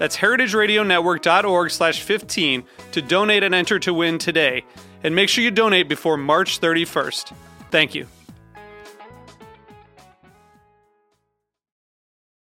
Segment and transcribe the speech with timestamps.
[0.00, 4.64] That's heritageradionetwork.org slash 15 to donate and enter to win today.
[5.04, 7.34] And make sure you donate before March 31st.
[7.70, 8.06] Thank you.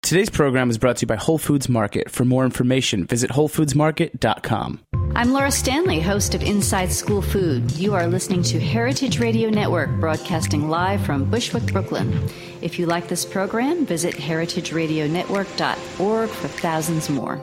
[0.01, 2.11] Today's program is brought to you by Whole Foods Market.
[2.11, 4.81] For more information, visit WholeFoodsMarket.com.
[5.15, 7.71] I'm Laura Stanley, host of Inside School Food.
[7.71, 12.29] You are listening to Heritage Radio Network, broadcasting live from Bushwick, Brooklyn.
[12.61, 17.41] If you like this program, visit heritageradionetwork.org for thousands more.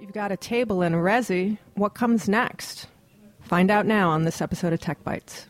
[0.00, 1.58] You've got a table in Resy.
[1.74, 2.88] What comes next?
[3.42, 5.46] Find out now on this episode of Tech Bites.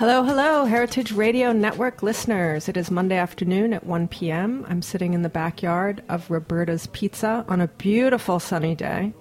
[0.00, 2.70] Hello, hello, Heritage Radio Network listeners.
[2.70, 4.64] It is Monday afternoon at 1 p.m.
[4.66, 9.12] I'm sitting in the backyard of Roberta's Pizza on a beautiful sunny day.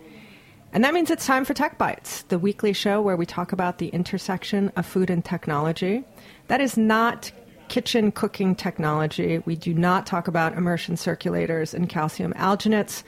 [0.72, 3.80] And that means it's time for Tech Bites, the weekly show where we talk about
[3.80, 6.06] the intersection of food and technology.
[6.48, 7.30] That is not
[7.68, 9.40] kitchen cooking technology.
[9.40, 13.04] We do not talk about immersion circulators and calcium alginates.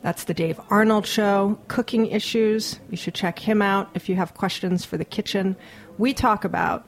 [0.00, 1.58] That's the Dave Arnold Show.
[1.66, 5.56] Cooking issues, you should check him out if you have questions for the kitchen.
[5.98, 6.86] We talk about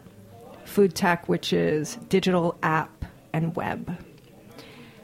[0.68, 3.96] food tech, which is digital app and web.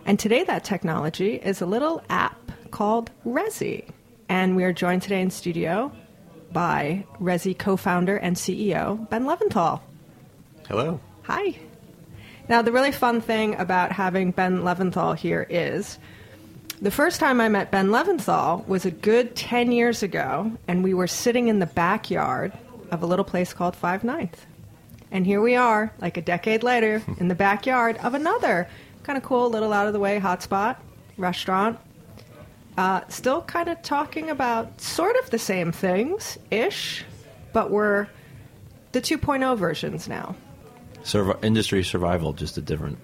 [0.07, 3.89] And today, that technology is a little app called Resy.
[4.29, 5.93] And we are joined today in studio
[6.53, 9.81] by Resy co founder and CEO, Ben Leventhal.
[10.69, 11.01] Hello.
[11.23, 11.57] Hi.
[12.49, 15.99] Now, the really fun thing about having Ben Leventhal here is
[16.83, 20.93] the first time I met Ben Leventhal was a good 10 years ago, and we
[20.93, 22.53] were sitting in the backyard
[22.91, 24.45] of a little place called Five Ninth.
[25.15, 28.69] And here we are, like a decade later, in the backyard of another
[29.05, 30.77] kind of cool little out of the way hotspot
[31.17, 31.79] restaurant.
[32.77, 37.05] Uh, still kind of talking about sort of the same things ish,
[37.53, 38.09] but we're
[38.91, 40.35] the 2.0 versions now.
[41.05, 42.99] Survi- industry survival, just a different,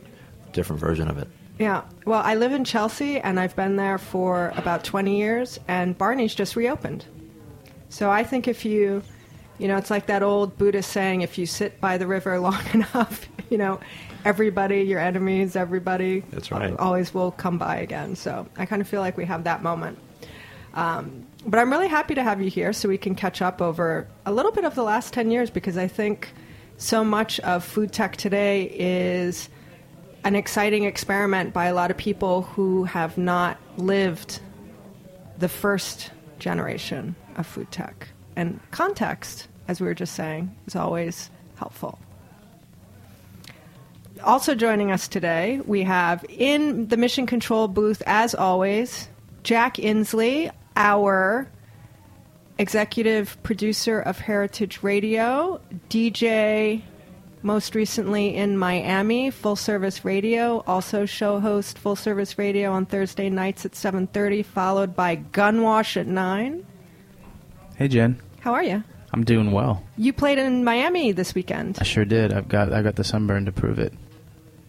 [0.52, 1.28] different version of it.
[1.60, 1.82] Yeah.
[2.06, 6.34] Well, I live in Chelsea and I've been there for about 20 years, and Barney's
[6.34, 7.04] just reopened.
[7.88, 9.04] So I think if you
[9.60, 12.64] you know, it's like that old Buddhist saying if you sit by the river long
[12.72, 13.78] enough, you know,
[14.24, 16.74] everybody, your enemies, everybody That's right.
[16.78, 18.16] always will come by again.
[18.16, 19.98] So I kind of feel like we have that moment.
[20.72, 24.08] Um, but I'm really happy to have you here so we can catch up over
[24.24, 26.32] a little bit of the last 10 years because I think
[26.78, 29.50] so much of food tech today is
[30.24, 34.40] an exciting experiment by a lot of people who have not lived
[35.38, 38.08] the first generation of food tech.
[38.36, 41.96] And context as we were just saying, is always helpful.
[44.24, 49.08] Also joining us today, we have in the Mission Control booth, as always,
[49.44, 51.48] Jack Inslee, our
[52.58, 56.82] executive producer of Heritage Radio, DJ
[57.42, 63.30] most recently in Miami, Full Service Radio, also show host Full Service Radio on Thursday
[63.30, 66.66] nights at 7:30 followed by Gunwash at 9.
[67.76, 68.20] Hey Jen.
[68.40, 68.82] How are you?
[69.12, 69.82] I'm doing well.
[69.96, 71.78] You played in Miami this weekend.
[71.80, 72.32] I sure did.
[72.32, 73.92] I've got I got the sunburn to prove it.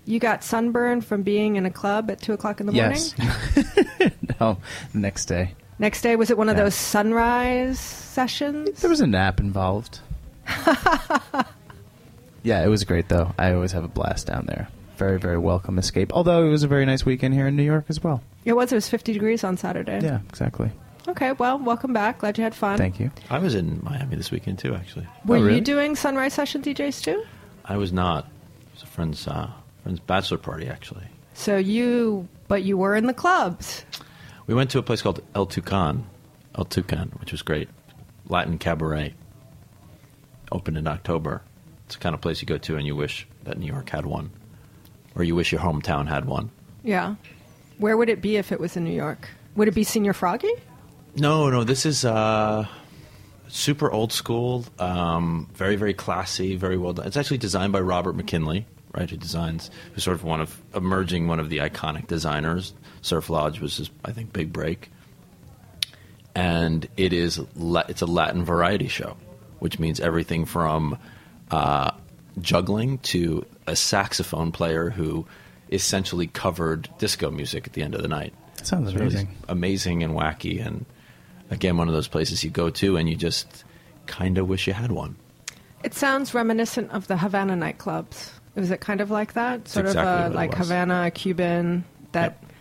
[0.05, 2.99] You got sunburn from being in a club at two o'clock in the morning.
[3.17, 4.11] Yes.
[4.39, 4.57] no,
[4.95, 5.53] next day.
[5.77, 6.63] Next day, was it one of Yeah.
[6.63, 8.81] those sunrise sessions?
[8.81, 9.99] There was a nap involved.
[12.43, 13.33] yeah, it was great though.
[13.37, 14.67] I always have a blast down there.
[14.97, 16.11] Very very welcome escape.
[16.13, 18.21] Although it was a very nice weekend here in New York as well.
[18.45, 18.71] It was.
[18.71, 19.99] It was fifty degrees on Saturday.
[20.01, 20.71] Yeah, exactly.
[21.07, 21.31] Okay.
[21.33, 22.19] Well, welcome back.
[22.19, 22.77] Glad you had fun.
[22.77, 23.11] Thank you.
[23.29, 24.75] I was in Miami this weekend too.
[24.75, 25.55] Actually, Were Oh, really?
[25.55, 27.23] you doing sunrise session DJs too?
[27.65, 28.25] I was not.
[28.25, 29.49] It was a friend's uh,
[29.83, 30.67] friend's bachelor party.
[30.67, 33.83] Actually, So you, but you were in the clubs.
[34.47, 36.03] we went to a place called El Tucan,
[36.57, 37.69] El Tucan, which was great,
[38.27, 39.13] Latin cabaret.
[40.51, 41.41] opened in October.
[41.85, 44.05] It's the kind of place you go to and you wish that New York had
[44.05, 44.31] one,
[45.15, 46.51] or you wish your hometown had one.
[46.83, 47.15] Yeah.
[47.79, 49.29] Where would it be if it was in New York?
[49.55, 50.51] Would it be Senior Froggy?
[51.15, 52.65] No, no, this is uh,
[53.47, 57.05] super old school, um, very, very classy, very well done.
[57.07, 59.09] It's actually designed by Robert McKinley, right?
[59.09, 62.73] Who designs, who's sort of one of emerging one of the iconic designers.
[63.01, 64.89] Surf Lodge was his, I think, big break,
[66.33, 69.17] and it is la- it's a Latin variety show,
[69.59, 70.97] which means everything from
[71.49, 71.91] uh,
[72.39, 75.25] juggling to a saxophone player who
[75.71, 78.33] essentially covered disco music at the end of the night.
[78.63, 79.35] Sounds It's really amazing.
[79.49, 80.85] amazing and wacky, and
[81.51, 83.63] again, one of those places you go to and you just
[84.07, 85.15] kind of wish you had one.
[85.83, 88.31] It sounds reminiscent of the Havana nightclubs.
[88.55, 89.67] Was it kind of like that?
[89.67, 90.53] Sort exactly of uh, like.
[90.53, 92.51] Havana, Cuban, that Yep.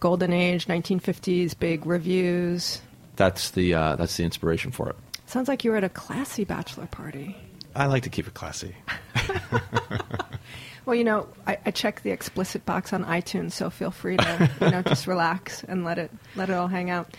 [0.00, 2.80] golden age, 1950s, big reviews.
[3.16, 4.96] That's the uh, that's the inspiration for it.
[5.26, 7.36] Sounds like you were at a classy bachelor party.
[7.74, 8.74] I like to keep it classy.
[10.86, 14.50] Well, you know, I, I check the explicit box on iTunes, so feel free to
[14.60, 17.14] you know just relax and let it let it all hang out.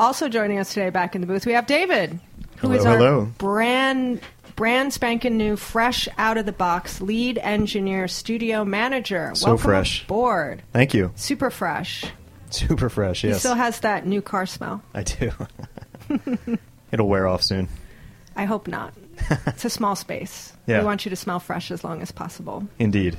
[0.00, 2.18] Also joining us today back in the booth, we have David,
[2.56, 3.24] who is Hello, our hello.
[3.36, 4.22] brand
[4.56, 9.30] brand spanking new, fresh out of the box lead engineer, studio manager.
[9.34, 10.06] So Welcome fresh.
[10.06, 10.62] board.
[10.72, 11.12] Thank you.
[11.16, 12.06] Super fresh.
[12.48, 13.20] Super fresh.
[13.20, 14.82] He Yes, still has that new car smell.
[14.94, 15.32] I do.
[16.92, 17.68] It'll wear off soon.
[18.34, 18.94] I hope not.
[19.48, 20.54] it's a small space.
[20.66, 20.78] Yeah.
[20.78, 22.66] We want you to smell fresh as long as possible.
[22.78, 23.18] Indeed.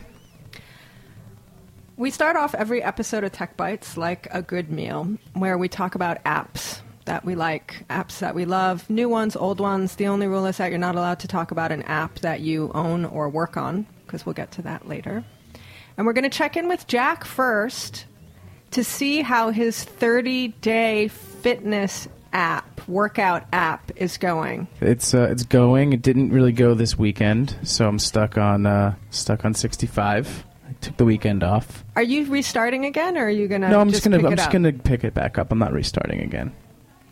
[2.01, 5.93] We start off every episode of Tech Bites like a good meal, where we talk
[5.93, 9.97] about apps that we like, apps that we love, new ones, old ones.
[9.97, 12.71] The only rule is that you're not allowed to talk about an app that you
[12.73, 15.23] own or work on, because we'll get to that later.
[15.95, 18.07] And we're going to check in with Jack first
[18.71, 24.67] to see how his 30 day fitness app, workout app, is going.
[24.79, 25.93] It's uh, it's going.
[25.93, 30.45] It didn't really go this weekend, so I'm stuck on uh, stuck on 65.
[30.81, 31.83] Took the weekend off.
[31.95, 33.69] Are you restarting again, or are you going to?
[33.69, 35.51] no, I'm just gonna I'm just up gonna pick it back up.
[35.51, 36.53] I'm not restarting again.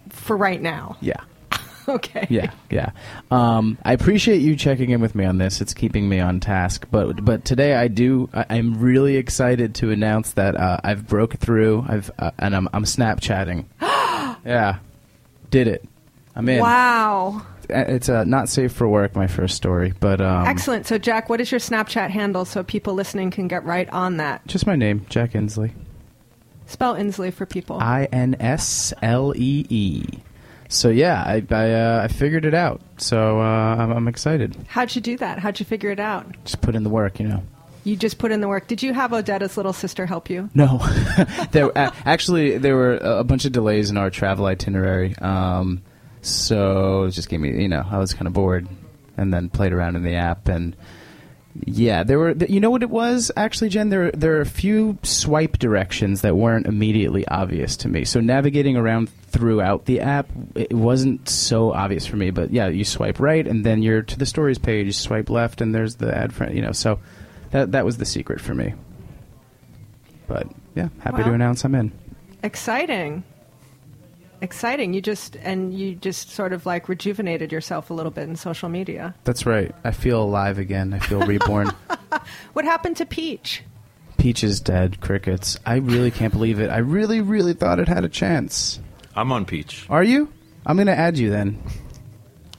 [0.09, 0.97] for right now.
[1.01, 1.21] Yeah,
[1.87, 2.27] Okay.
[2.29, 2.91] yeah, yeah.
[3.31, 5.61] Um, I appreciate you checking in with me on this.
[5.61, 6.87] It's keeping me on task.
[6.91, 8.29] But but today I do.
[8.33, 11.85] I, I'm really excited to announce that uh, I've broke through.
[11.87, 13.65] I've uh, and I'm I'm Snapchatting.
[14.45, 14.79] yeah,
[15.51, 15.83] did it.
[16.35, 16.59] I'm in.
[16.61, 17.41] Wow.
[17.69, 19.15] Uh, It's uh, not safe for work.
[19.15, 20.85] My first story, but um, Excellent.
[20.87, 24.45] So, Jack, what is your Snapchat handle so people listening can get right on that?
[24.47, 25.71] Just my name, Jack Inslee.
[26.65, 27.79] Spell Inslee for people.
[27.79, 30.03] I N S L E E.
[30.71, 32.79] So yeah, I I, uh, I figured it out.
[32.97, 34.55] So uh, I'm, I'm excited.
[34.67, 35.39] How'd you do that?
[35.39, 36.27] How'd you figure it out?
[36.43, 37.41] Just put in the work, you know.
[37.85, 38.67] You just put in the work.
[38.67, 40.49] Did you have Odetta's little sister help you?
[40.53, 40.77] No,
[41.51, 45.15] there actually there were a bunch of delays in our travel itinerary.
[45.17, 45.81] Um,
[46.21, 48.67] so it just gave me, you know, I was kind of bored,
[49.17, 50.75] and then played around in the app, and
[51.65, 52.31] yeah, there were.
[52.31, 53.89] You know what it was actually, Jen?
[53.89, 58.05] There there are a few swipe directions that weren't immediately obvious to me.
[58.05, 62.29] So navigating around throughout the app, it wasn't so obvious for me.
[62.31, 64.85] But yeah, you swipe right, and then you're to the stories page.
[64.85, 66.55] You swipe left, and there's the add friend.
[66.55, 66.99] You know, so
[67.51, 68.73] that that was the secret for me.
[70.27, 71.91] But yeah, happy to announce I'm in.
[72.43, 73.23] Exciting.
[74.41, 74.93] Exciting.
[74.93, 78.69] You just and you just sort of like rejuvenated yourself a little bit in social
[78.69, 79.13] media.
[79.23, 79.73] That's right.
[79.83, 80.93] I feel alive again.
[80.93, 81.71] I feel reborn.
[82.53, 83.63] What happened to Peach?
[84.17, 84.99] Peach is dead.
[84.99, 85.57] Crickets.
[85.65, 86.69] I really can't believe it.
[86.69, 88.79] I really, really thought it had a chance.
[89.15, 90.31] I'm on Peach, Are you?
[90.65, 91.61] I'm going to add you then.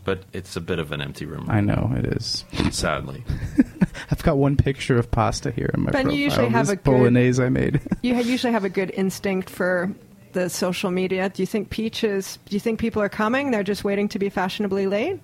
[0.05, 2.45] but it's a bit of an empty room, I know it is.
[2.71, 3.23] sadly.
[4.11, 6.45] I've got one picture of pasta here in my Ben, you profile.
[6.45, 7.81] usually have This a good- bolognese I made.
[8.03, 9.93] You usually have a good instinct for
[10.33, 11.29] the social media.
[11.29, 12.39] Do you think Peach is?
[12.47, 13.51] Do you think people are coming?
[13.51, 15.21] They're just waiting to be fashionably late.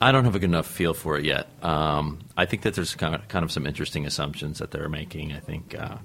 [0.00, 1.48] I don't have a good enough feel for it yet.
[1.62, 5.32] Um, I think that there's kind of, kind of some interesting assumptions that they're making.
[5.32, 5.98] I think uh,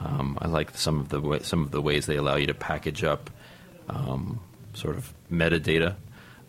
[0.00, 2.54] um, I like some of the way, some of the ways they allow you to
[2.54, 3.30] package up
[3.88, 4.40] um,
[4.74, 5.94] sort of metadata,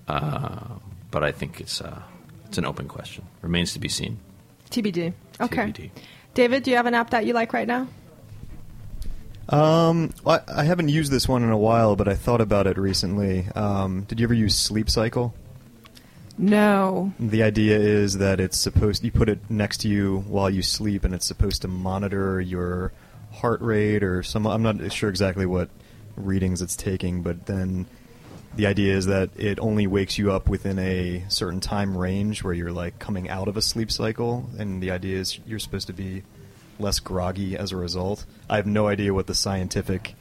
[0.07, 0.59] uh,
[1.11, 2.01] but I think it's uh,
[2.45, 3.25] it's an open question.
[3.41, 4.19] Remains to be seen.
[4.71, 5.13] TBD.
[5.41, 5.67] Okay.
[5.67, 5.91] TBD.
[6.33, 7.87] David, do you have an app that you like right now?
[9.49, 12.77] Um, I, I haven't used this one in a while, but I thought about it
[12.77, 13.47] recently.
[13.55, 15.33] Um, did you ever use Sleep Cycle?
[16.37, 17.13] No.
[17.19, 21.03] The idea is that it's supposed you put it next to you while you sleep,
[21.03, 22.91] and it's supposed to monitor your
[23.31, 24.47] heart rate or some.
[24.47, 25.69] I'm not sure exactly what
[26.15, 27.85] readings it's taking, but then
[28.55, 32.53] the idea is that it only wakes you up within a certain time range where
[32.53, 35.93] you're like coming out of a sleep cycle, and the idea is you're supposed to
[35.93, 36.23] be
[36.83, 38.25] less groggy as a result.
[38.49, 40.15] I have no idea what the scientific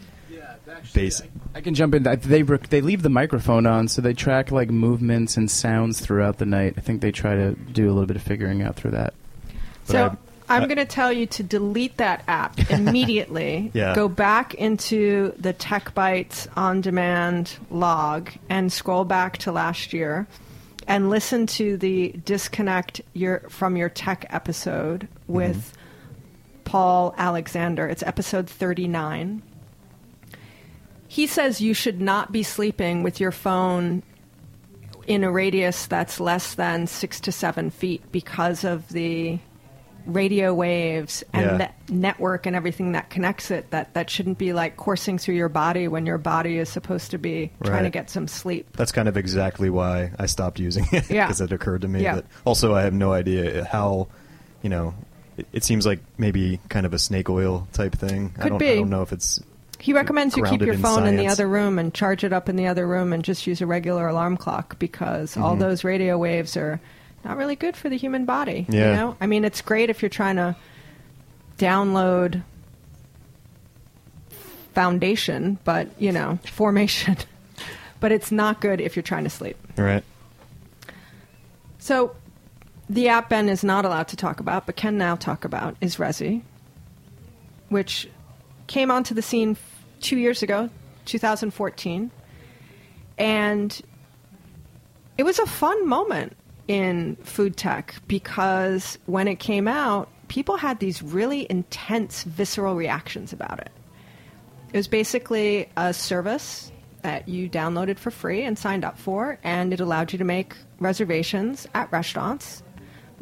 [0.92, 1.31] basic.
[1.54, 2.02] I can jump in.
[2.02, 6.47] They they leave the microphone on, so they track like movements and sounds throughout the
[6.47, 6.75] night.
[6.76, 9.14] I think they try to do a little bit of figuring out through that.
[9.87, 10.16] But so I-
[10.57, 13.71] I'm going to tell you to delete that app immediately.
[13.73, 13.95] Yeah.
[13.95, 20.26] Go back into the Tech Bites on demand log and scroll back to last year
[20.87, 25.82] and listen to the disconnect your from your tech episode with mm-hmm.
[26.64, 27.87] Paul Alexander.
[27.88, 29.42] It's episode 39.
[31.09, 34.02] He says you should not be sleeping with your phone
[35.07, 39.38] in a radius that's less than six to seven feet because of the
[40.07, 41.71] radio waves and Yeah.
[41.88, 45.49] the network and everything that connects it that that shouldn't be like coursing through your
[45.49, 49.07] body when your body is supposed to be trying to get some sleep That's kind
[49.09, 51.26] of exactly why I stopped using it Yeah.
[51.26, 52.16] because it occurred to me Yeah.
[52.16, 54.09] that also I have no idea how,
[54.62, 54.92] you know,
[55.37, 58.35] it, it seems like maybe kind of a snake oil type thing.
[58.39, 58.71] I don't be.
[58.71, 59.41] I don't know if it's
[59.79, 62.55] he recommends you keep your phone in the other room and charge it up in
[62.57, 65.61] the other room and just use a regular alarm clock because all Mhm.
[65.61, 66.81] those radio waves are
[67.25, 68.95] not really good for the human body you Yeah.
[68.97, 70.55] know i mean it's great if you're trying to
[71.59, 72.43] download
[74.75, 77.17] foundation but you know formation
[78.01, 80.05] but it's not good if you're trying to sleep right.
[81.79, 82.15] So,
[82.92, 85.96] the app Ben is not allowed to talk about, but can now talk about, is
[85.96, 86.42] Resy,
[87.70, 88.06] which
[88.66, 89.56] came onto the scene
[90.00, 90.68] two years ago,
[91.06, 92.11] 2014.
[93.16, 93.82] And
[95.16, 96.37] it was a fun moment
[96.68, 103.32] in food tech because when it came out, people had these really intense, visceral reactions
[103.32, 103.70] about it.
[104.75, 106.70] It was basically a service
[107.00, 110.54] that you downloaded for free and signed up for, and it allowed you to make
[110.78, 112.62] reservations at restaurants,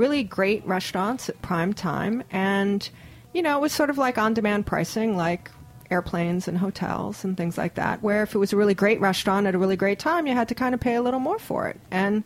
[0.01, 2.25] really great restaurants at prime time.
[2.31, 2.89] And,
[3.35, 5.51] you know, it was sort of like on demand pricing, like
[5.91, 9.47] airplanes and hotels and things like that, where if it was a really great restaurant
[9.47, 11.69] at a really great time, you had to kind of pay a little more for
[11.69, 11.79] it.
[11.91, 12.25] And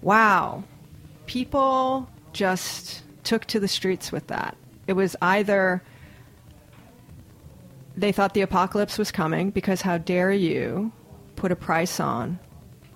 [0.00, 0.62] wow,
[1.26, 4.56] people just took to the streets with that.
[4.86, 5.82] It was either
[7.96, 10.92] they thought the apocalypse was coming because how dare you
[11.34, 12.38] put a price on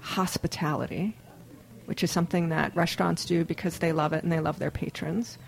[0.00, 1.16] hospitality,
[1.88, 5.38] which is something that restaurants do because they love it and they love their patrons.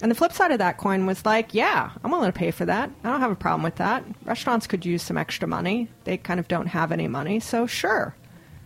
[0.00, 2.64] And the flip side of that coin was like, yeah, I'm willing to pay for
[2.64, 2.90] that.
[3.04, 4.02] I don't have a problem with that.
[4.24, 5.90] Restaurants could use some extra money.
[6.04, 8.16] They kind of don't have any money, so sure,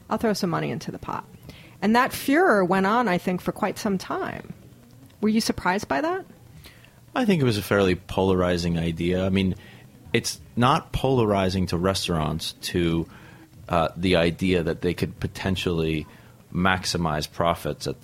[0.08, 1.25] I'll throw some money into the pot.
[1.82, 4.52] And that furor went on, I think, for quite some time.
[5.20, 6.25] Were you surprised by that?
[7.16, 9.26] I think it was a fairly polarizing idea.
[9.26, 9.56] I mean,
[10.12, 13.08] it's not polarizing to restaurants to
[13.68, 16.06] uh, the idea that they could potentially
[16.52, 17.97] maximize profits at,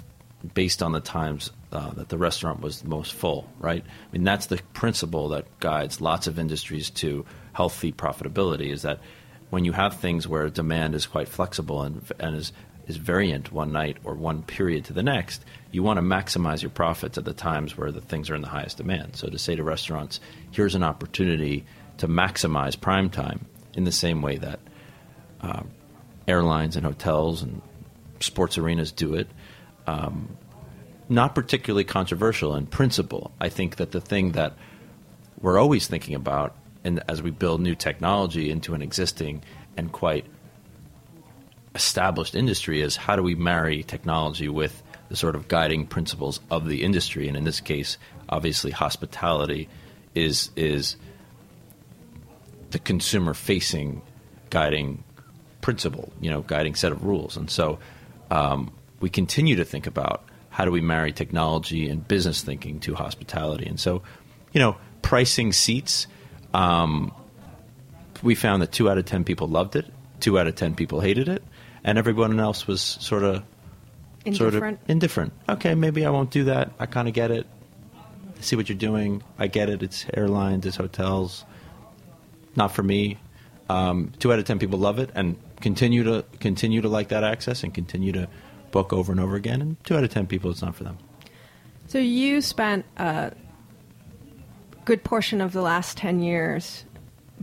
[0.55, 3.85] based on the times uh, that the restaurant was most full, right?
[3.85, 9.01] I mean, that's the principle that guides lots of industries to healthy profitability is that
[9.51, 12.53] when you have things where demand is quite flexible and, and is,
[12.87, 16.71] is variant one night or one period to the next, you want to maximize your
[16.71, 19.17] profits at the times where the things are in the highest demand.
[19.17, 20.21] So to say to restaurants,
[20.51, 21.65] here's an opportunity
[21.99, 24.61] to maximize prime time in the same way that
[25.41, 25.63] uh,
[26.27, 27.61] airlines and hotels and
[28.25, 29.29] sports arenas do it.
[29.87, 30.37] Um,
[31.09, 33.31] not particularly controversial in principle.
[33.41, 34.55] I think that the thing that
[35.41, 39.43] we're always thinking about, and as we build new technology into an existing
[39.77, 40.25] and quite
[41.75, 46.67] established industry, is how do we marry technology with the sort of guiding principles of
[46.67, 47.29] the industry?
[47.29, 49.69] And in this case, obviously, hospitality
[50.15, 50.97] is is
[52.71, 54.03] the consumer facing
[54.51, 55.05] guiding
[55.61, 57.37] principle, you know, guiding set of rules.
[57.37, 57.79] And so
[58.35, 62.95] um, we continue to think about how do we marry technology and business thinking to
[62.95, 63.67] hospitality.
[63.67, 64.03] And so,
[64.53, 66.07] you know, pricing seats,
[66.53, 67.13] um,
[68.23, 69.87] we found that two out of 10 people loved it,
[70.21, 71.43] two out of 10 people hated it,
[71.85, 73.43] and everyone else was sort of
[74.33, 74.55] sort of
[74.89, 75.33] Indifferent?
[75.49, 76.73] Okay, maybe I won't do that.
[76.79, 77.47] I kind of get it.
[77.95, 79.23] I see what you're doing.
[79.39, 79.83] I get it.
[79.83, 81.45] It's airlines, it's hotels.
[82.57, 83.19] Not for me.
[83.69, 87.25] Um, two out of ten people love it and continue to continue to like that
[87.25, 88.29] access and continue to
[88.71, 89.63] book over and over again.
[89.63, 90.99] And two out of ten people, it's not for them.
[91.89, 93.33] So you spent a
[94.85, 96.85] good portion of the last 10 years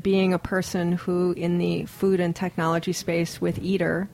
[0.02, 4.08] being a person who, in the food and technology space with Eater,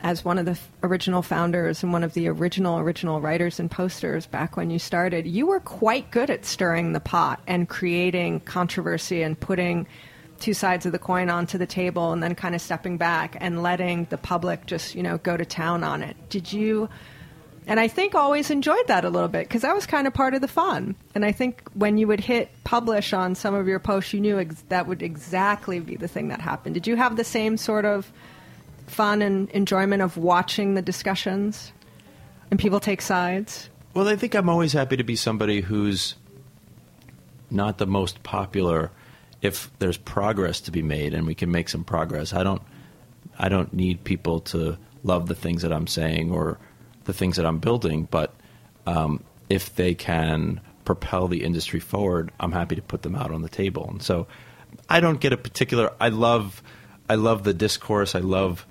[0.00, 4.26] as one of the original founders and one of the original, original writers and posters
[4.26, 9.22] back when you started, you were quite good at stirring the pot and creating controversy
[9.22, 9.86] and putting
[10.40, 13.62] two sides of the coin onto the table and then kind of stepping back and
[13.62, 16.16] letting the public just, you know, go to town on it.
[16.28, 16.88] Did you
[17.66, 20.34] And I think always enjoyed that a little bit because that was kind of part
[20.34, 20.96] of the fun.
[21.14, 24.38] And I think when you would hit publish on some of your posts, you knew
[24.38, 26.74] ex- that would exactly be the thing that happened.
[26.74, 28.12] Did you have the same sort of
[28.86, 31.72] fun and enjoyment of watching the discussions
[32.50, 33.70] and people take sides?
[33.94, 36.16] Well, I think I'm always happy to be somebody who's
[37.50, 38.90] not the most popular
[39.44, 42.32] if there's progress to be made and we can make some progress.
[42.32, 42.62] I don't
[43.38, 46.58] I don't need people to love the things that I'm saying or
[47.04, 48.34] the things that I'm building, but
[48.86, 53.42] um, if they can propel the industry forward, I'm happy to put them out on
[53.42, 53.86] the table.
[53.90, 54.26] And so
[54.88, 55.92] I don't get a particular.
[56.00, 56.62] I love,
[57.08, 58.14] I love the discourse.
[58.14, 58.66] I love,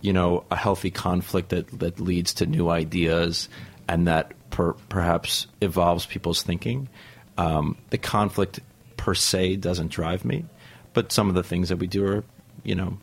[0.00, 3.48] you know, a healthy conflict that that leads to new ideas
[3.88, 6.88] and that per, perhaps evolves people's thinking.
[7.36, 8.60] Um, the conflict
[9.04, 10.46] per se doesn't drive me,
[10.94, 12.24] but some of the things that we do are,
[12.62, 12.96] you know,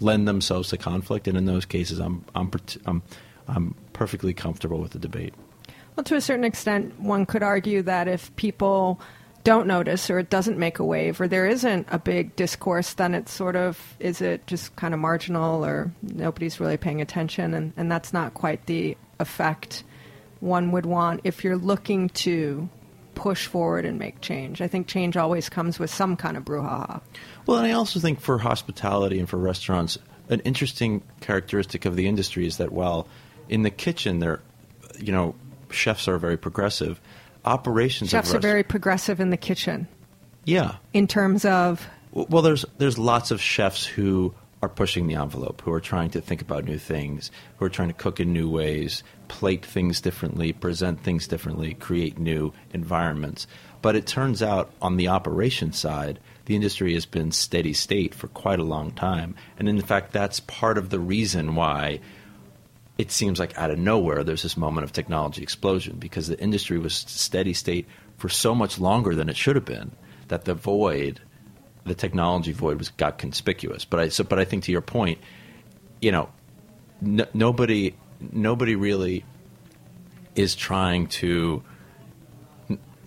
[0.00, 2.50] lend themselves to conflict, and in those cases, I'm I'm
[2.84, 3.00] I'm,
[3.46, 5.32] I'm perfectly comfortable with the debate.
[5.94, 9.00] Well, to a certain extent, one could argue that if people
[9.44, 13.14] don't notice or it doesn't make a wave or there isn't a big discourse, then
[13.14, 17.54] it's sort of, is it just kind of marginal or nobody's really paying attention?
[17.54, 19.84] And, and that's not quite the effect
[20.40, 22.68] one would want if you're looking to
[23.20, 24.62] push forward and make change.
[24.62, 27.02] I think change always comes with some kind of brouhaha.
[27.44, 29.98] Well, and I also think for hospitality and for restaurants,
[30.30, 33.06] an interesting characteristic of the industry is that while
[33.50, 34.40] in the kitchen, they're,
[34.98, 35.34] you know,
[35.70, 36.98] chefs are very progressive.
[37.44, 39.86] Operations chefs rest- are very progressive in the kitchen.
[40.46, 40.76] Yeah.
[40.94, 45.72] In terms of well, there's there's lots of chefs who are pushing the envelope, who
[45.72, 49.02] are trying to think about new things, who are trying to cook in new ways,
[49.30, 53.46] plate things differently, present things differently, create new environments.
[53.80, 58.26] But it turns out on the operation side, the industry has been steady state for
[58.26, 59.36] quite a long time.
[59.56, 62.00] And in fact, that's part of the reason why
[62.98, 66.76] it seems like out of nowhere there's this moment of technology explosion because the industry
[66.76, 67.86] was steady state
[68.18, 69.92] for so much longer than it should have been
[70.26, 71.20] that the void
[71.84, 75.18] the technology void was got conspicuous but i so, but i think to your point
[76.02, 76.28] you know
[77.02, 79.24] n- nobody nobody really
[80.34, 81.62] is trying to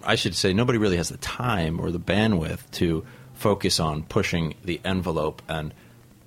[0.03, 4.55] i should say nobody really has the time or the bandwidth to focus on pushing
[4.63, 5.73] the envelope and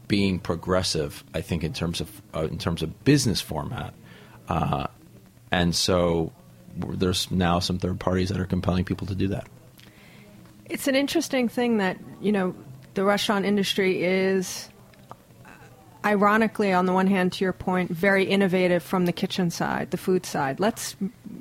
[0.09, 1.25] being progressive.
[1.35, 3.95] I think in terms of uh, in terms of business format,
[4.49, 4.87] uh,
[5.51, 6.33] and so
[6.77, 9.47] there's now some third parties that are compelling people to do that.
[10.67, 12.55] It's an interesting thing that you know
[12.95, 14.69] the restaurant industry is.
[16.05, 19.97] Ironically, on the one hand, to your point, very innovative from the kitchen side, the
[19.97, 20.61] food side.
[20.61, 20.95] Let's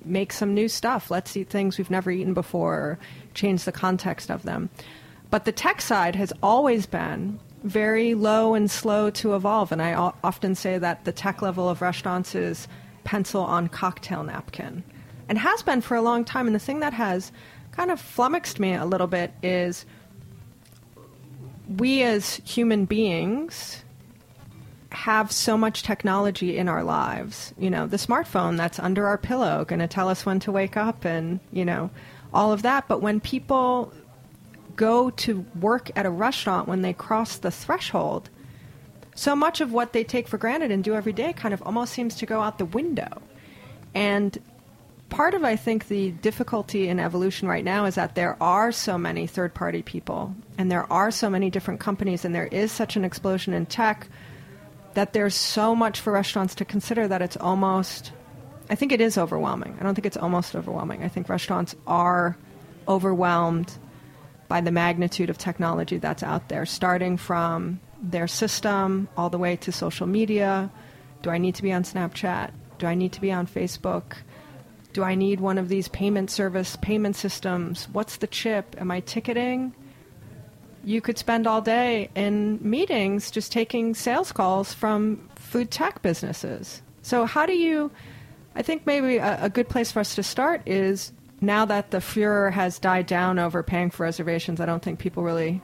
[0.04, 1.12] make some new stuff.
[1.12, 2.98] Let's eat things we've never eaten before,
[3.34, 4.70] change the context of them.
[5.30, 9.72] But the tech side has always been very low and slow to evolve.
[9.72, 12.68] And I often say that the tech level of restaurants is
[13.04, 14.84] pencil on cocktail napkin
[15.30, 16.48] and has been for a long time.
[16.48, 17.32] And the thing that has
[17.72, 19.86] kind of flummoxed me a little bit is
[21.78, 23.84] we as human beings
[24.95, 27.53] have so much technology in our lives.
[27.58, 30.77] You know, the smartphone that's under our pillow going to tell us when to wake
[30.77, 31.89] up and, you know,
[32.34, 32.88] all of that.
[32.88, 33.93] But when people
[34.75, 38.29] go to work at a restaurant when they cross the threshold,
[39.15, 41.93] so much of what they take for granted and do every day kind of almost
[41.93, 43.21] seems to go out the window.
[43.93, 44.38] And
[45.10, 48.97] part of, I think, the difficulty in evolution right now is that there are so
[48.97, 52.95] many third party people and there are so many different companies and there is such
[52.95, 54.08] an explosion in tech
[54.95, 58.12] that there's so much for restaurants to consider that it's almost,
[58.69, 59.77] I think it is overwhelming.
[59.79, 61.03] I don't think it's almost overwhelming.
[61.03, 62.38] I think restaurants are
[62.88, 63.77] overwhelmed
[64.47, 69.55] by the magnitude of technology that's out there, starting from their system all the way
[69.58, 70.71] to social media.
[71.21, 72.51] Do I need to be on Snapchat?
[72.77, 74.17] Do I need to be on Facebook?
[74.93, 77.89] Do I need one of these payment service payment systems?
[77.91, 78.75] What's the chip?
[78.79, 79.73] Am I ticketing?
[80.86, 86.82] You could spend all day in meetings just taking sales calls from food tech businesses.
[87.02, 87.91] So, how do you?
[88.56, 92.02] I think maybe a, a good place for us to start is now that the
[92.02, 95.62] furor has died down over paying for reservations, I don't think people really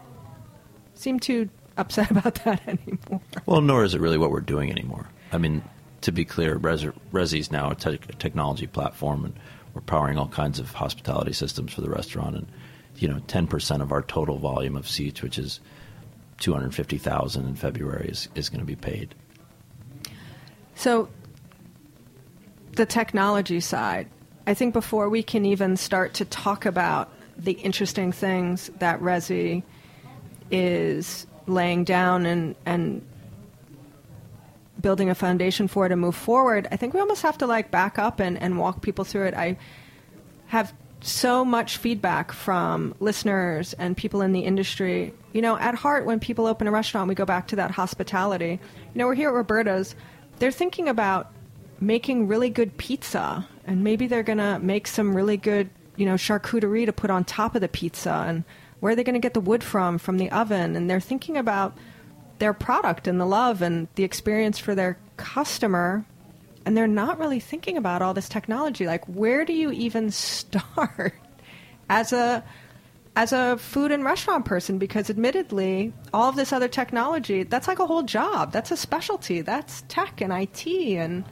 [0.94, 3.22] seem too upset about that anymore.
[3.46, 5.08] Well, nor is it really what we're doing anymore.
[5.32, 5.64] I mean,
[6.02, 9.34] to be clear, Resy is now a te- technology platform, and
[9.74, 12.36] we're powering all kinds of hospitality systems for the restaurant.
[12.36, 12.48] And
[12.98, 15.60] you know, ten percent of our total volume of seats, which is
[16.40, 19.16] two hundred fifty thousand in February, is is going to be paid.
[20.76, 21.10] So,
[22.74, 24.08] the technology side
[24.48, 29.64] I think before we can even start to talk about the interesting things that Resy
[30.50, 33.06] is laying down and, and
[34.82, 38.00] building a foundation for to move forward, I think we almost have to like back
[38.00, 39.34] up and, and walk people through it.
[39.36, 39.58] I
[40.48, 45.14] have so much feedback from listeners and people in the industry.
[45.34, 48.60] You know, at heart, when people open a restaurant, we go back to that hospitality.
[48.94, 49.96] You know, we're here at Roberta's.
[50.40, 51.32] They're thinking about
[51.80, 56.16] making really good pizza, and maybe they're going to make some really good, you know,
[56.16, 58.26] charcuterie to put on top of the pizza.
[58.28, 58.44] And
[58.80, 59.98] where are they going to get the wood from?
[59.98, 60.76] From the oven.
[60.76, 61.78] And they're thinking about
[62.40, 66.06] their product and the love and the experience for their customer
[66.66, 68.86] and they're not really thinking about all this technology.
[68.86, 71.16] Like where do you even start
[71.90, 72.44] as a
[73.16, 74.78] as a food and restaurant person?
[74.78, 78.52] Because admittedly all of this other technology that's like a whole job.
[78.52, 79.42] That's a specialty.
[79.42, 81.26] That's tech and IT and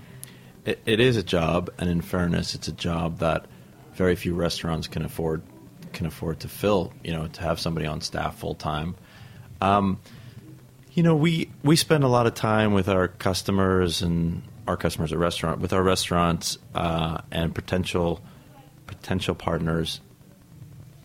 [0.66, 3.46] it, it is a job and in fairness it's a job that
[3.94, 5.42] very few restaurants can afford
[5.94, 8.96] can afford to fill you know to have somebody on staff full time
[9.62, 10.00] um,
[10.94, 15.12] you know, we we spend a lot of time with our customers and our customers
[15.12, 18.22] at restaurant with our restaurants uh, and potential
[18.86, 20.00] potential partners,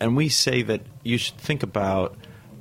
[0.01, 2.15] and we say that you should think about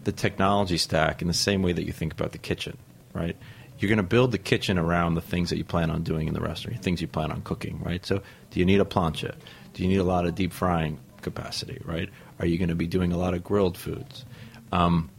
[0.05, 2.77] the technology stack in the same way that you think about the kitchen,
[3.13, 3.35] right?
[3.77, 6.33] You're going to build the kitchen around the things that you plan on doing in
[6.33, 8.05] the restaurant, things you plan on cooking, right?
[8.05, 9.35] So, do you need a plancha?
[9.73, 12.09] Do you need a lot of deep frying capacity, right?
[12.39, 14.23] Are you going to be doing a lot of grilled foods?
[14.71, 15.09] Um,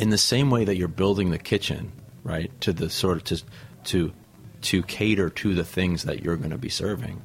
[0.00, 1.92] in the same way that you're building the kitchen,
[2.24, 3.44] right, to the sort of to
[3.84, 4.12] to
[4.62, 7.22] to cater to the things that you're going to be serving.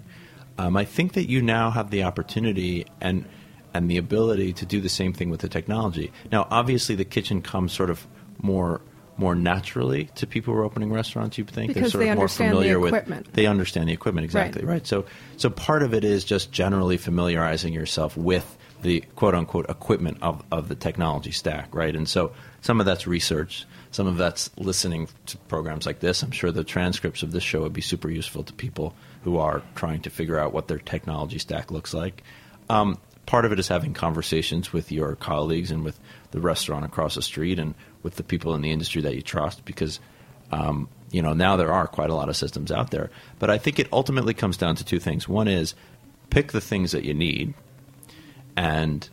[0.58, 3.26] Um, I think that you now have the opportunity and
[3.74, 6.12] and the ability to do the same thing with the technology.
[6.30, 8.06] Now, obviously, the kitchen comes sort of
[8.41, 8.82] more
[9.17, 11.38] more naturally to people who are opening restaurants.
[11.38, 13.34] You think because they're sort they of more understand familiar the with equipment.
[13.34, 14.74] they understand the equipment exactly Right.
[14.74, 14.88] right.
[14.88, 15.06] So
[15.38, 20.44] so part of it is just generally familiarizing yourself with the quote unquote equipment of,
[20.52, 21.96] of the technology stack, right?
[21.96, 26.24] And so some of that's research, some of that's listening to programs like this.
[26.24, 29.62] I'm sure the transcripts of this show would be super useful to people who are
[29.76, 32.24] trying to figure out what their technology stack looks like.
[32.70, 36.00] Um, part of it is having conversations with your colleagues and with
[36.32, 39.64] the restaurant across the street and with the people in the industry that you trust
[39.66, 40.00] because
[40.52, 43.58] um, you know now there are quite a lot of systems out there but i
[43.58, 45.76] think it ultimately comes down to two things one is
[46.30, 47.54] pick the things that you need
[48.58, 49.10] and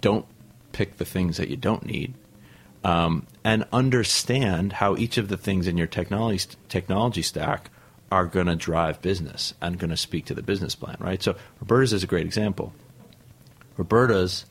[0.00, 0.26] don't
[0.72, 2.14] pick the things that you don't need
[2.84, 7.70] um, and understand how each of the things in your technology technology stack
[8.10, 11.34] are going to drive business and going to speak to the business plan right so
[11.60, 12.72] roberta's is a great example
[13.76, 14.46] roberta's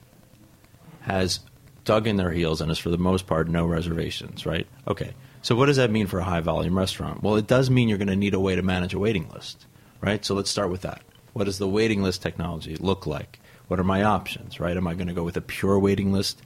[1.01, 1.39] has
[1.87, 4.67] dug in their heels and is for the most part no reservations, right?
[4.87, 5.13] Okay.
[5.41, 7.23] So what does that mean for a high volume restaurant?
[7.23, 9.65] Well, it does mean you're going to need a way to manage a waiting list,
[10.01, 10.23] right?
[10.25, 11.01] So let's start with that.
[11.31, 13.39] What does the waiting list technology look like?
[13.69, 14.75] What are my options, right?
[14.75, 16.41] Am I going to go with a pure waiting list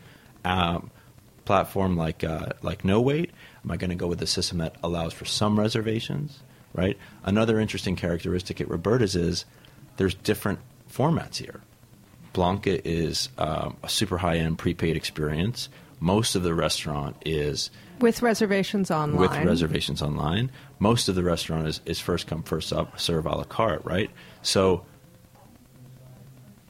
[0.46, 0.91] um,
[1.45, 3.32] platform like uh, like No Wait?
[3.63, 6.39] Am I going to go with a system that allows for some reservations,
[6.73, 6.97] right?
[7.23, 9.45] Another interesting characteristic at Roberta's is
[9.97, 10.60] there's different
[10.91, 11.62] formats here.
[12.34, 15.69] Blanca is um, a super high end prepaid experience.
[15.99, 19.17] Most of the restaurant is with reservations online.
[19.17, 20.51] with reservations online.
[20.80, 24.10] Most of the restaurant is, is first come, first up, serve a la carte, right?
[24.41, 24.86] So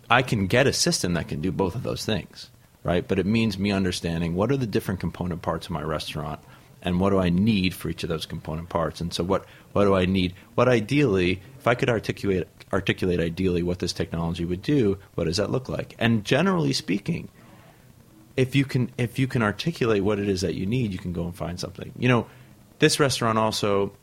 [0.09, 2.49] I can get a system that can do both of those things,
[2.83, 3.07] right?
[3.07, 6.39] But it means me understanding what are the different component parts of my restaurant
[6.81, 9.01] and what do I need for each of those component parts.
[9.01, 10.33] And so what, what do I need?
[10.55, 15.37] What ideally, if I could articulate articulate ideally what this technology would do, what does
[15.37, 15.93] that look like?
[15.99, 17.29] And generally speaking,
[18.37, 21.13] if you can if you can articulate what it is that you need, you can
[21.13, 21.91] go and find something.
[21.97, 22.27] You know,
[22.79, 23.93] this restaurant also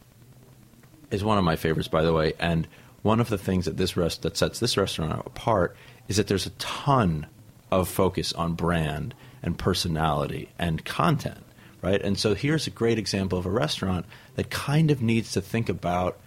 [1.10, 2.34] is one of my favorites, by the way.
[2.38, 2.68] And
[3.02, 5.76] one of the things that this rest that sets this restaurant apart
[6.08, 7.26] is that there's a ton
[7.70, 11.44] of focus on brand and personality and content,
[11.82, 12.00] right?
[12.00, 15.68] And so here's a great example of a restaurant that kind of needs to think
[15.68, 16.18] about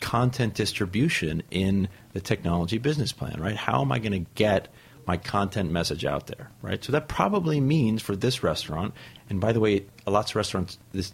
[0.00, 3.56] content distribution in the technology business plan, right?
[3.56, 4.68] How am I going to get
[5.06, 6.82] my content message out there, right?
[6.82, 8.94] So that probably means for this restaurant,
[9.28, 11.12] and by the way, lots of restaurants this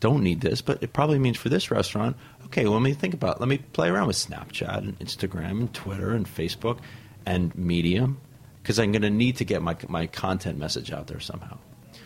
[0.00, 3.14] don't need this, but it probably means for this restaurant, okay, well, let me think
[3.14, 6.78] about, let me play around with Snapchat and Instagram and Twitter and Facebook
[7.24, 8.20] and Medium,
[8.64, 11.58] because I'm going to need to get my my content message out there somehow.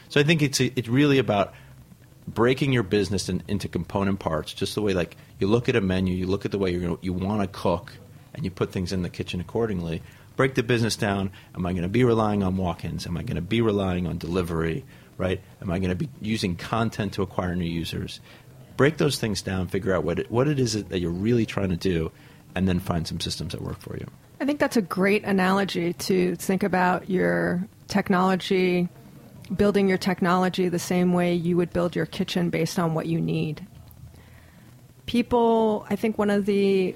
[0.09, 1.55] So I think it's it's really about
[2.27, 5.81] breaking your business in, into component parts, just the way like you look at a
[5.81, 7.93] menu, you look at the way you're gonna, you want to cook,
[8.35, 10.03] and you put things in the kitchen accordingly.
[10.35, 11.31] Break the business down.
[11.55, 13.07] Am I going to be relying on walk-ins?
[13.07, 14.85] Am I going to be relying on delivery?
[15.17, 15.41] Right?
[15.63, 18.21] Am I going to be using content to acquire new users?
[18.77, 19.67] Break those things down.
[19.69, 22.11] Figure out what it, what it is that you're really trying to do,
[22.55, 24.07] and then find some systems that work for you.
[24.41, 28.89] I think that's a great analogy to think about your technology,
[29.57, 33.21] building your technology the same way you would build your kitchen based on what you
[33.21, 33.67] need.
[35.09, 36.95] people, I think one of the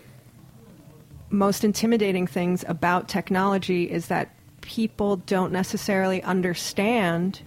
[1.30, 4.28] most intimidating things about technology is that
[4.60, 7.40] people don't necessarily understand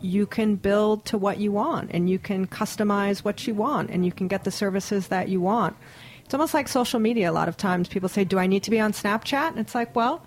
[0.00, 4.04] you can build to what you want and you can customize what you want and
[4.04, 5.76] you can get the services that you want.
[6.28, 7.30] It's almost like social media.
[7.30, 9.48] A lot of times people say, Do I need to be on Snapchat?
[9.48, 10.22] And it's like, Well,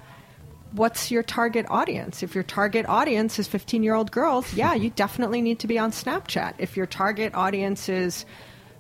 [0.72, 2.24] what's your target audience?
[2.24, 5.78] If your target audience is 15 year old girls, yeah, you definitely need to be
[5.78, 6.56] on Snapchat.
[6.58, 8.26] If your target audience is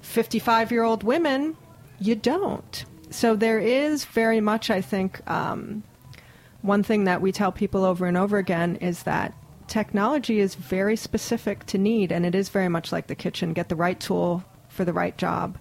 [0.01, 1.55] 55 year old women,
[1.99, 2.85] you don't.
[3.11, 5.83] So there is very much, I think, um,
[6.63, 9.35] one thing that we tell people over and over again is that
[9.67, 13.69] technology is very specific to need, and it is very much like the kitchen get
[13.69, 15.59] the right tool for the right job.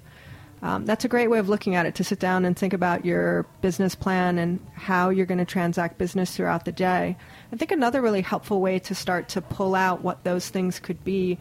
[0.62, 3.04] Um, that's a great way of looking at it to sit down and think about
[3.04, 7.16] your business plan and how you're going to transact business throughout the day.
[7.52, 11.02] I think another really helpful way to start to pull out what those things could
[11.02, 11.38] be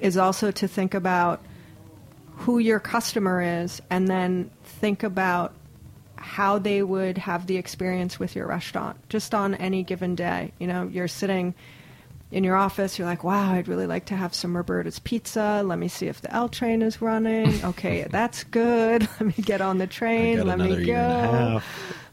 [0.00, 1.42] is also to think about
[2.36, 5.54] who your customer is and then think about
[6.16, 10.52] how they would have the experience with your restaurant just on any given day.
[10.58, 11.54] You know, you're sitting
[12.30, 15.62] in your office, you're like, wow, I'd really like to have some Roberta's pizza.
[15.64, 17.48] Let me see if the L train is running.
[17.68, 19.02] Okay, that's good.
[19.20, 20.46] Let me get on the train.
[20.46, 21.60] Let me go.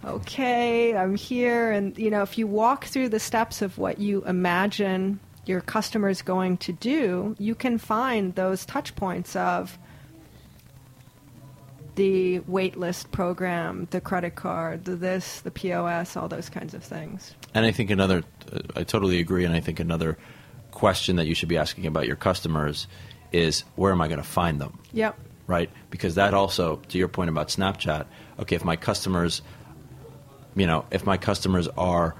[0.03, 1.71] Okay, I'm here.
[1.71, 6.09] And, you know, if you walk through the steps of what you imagine your customer
[6.09, 9.77] is going to do, you can find those touch points of,
[11.95, 17.33] the waitlist program, the credit card, the this, the POS, all those kinds of things.
[17.53, 20.17] And I think another, uh, I totally agree, and I think another
[20.71, 22.87] question that you should be asking about your customers
[23.31, 24.79] is where am I going to find them?
[24.93, 25.17] Yep.
[25.47, 25.69] Right?
[25.89, 28.05] Because that also, to your point about Snapchat,
[28.39, 29.41] okay, if my customers,
[30.55, 32.15] you know, if my customers are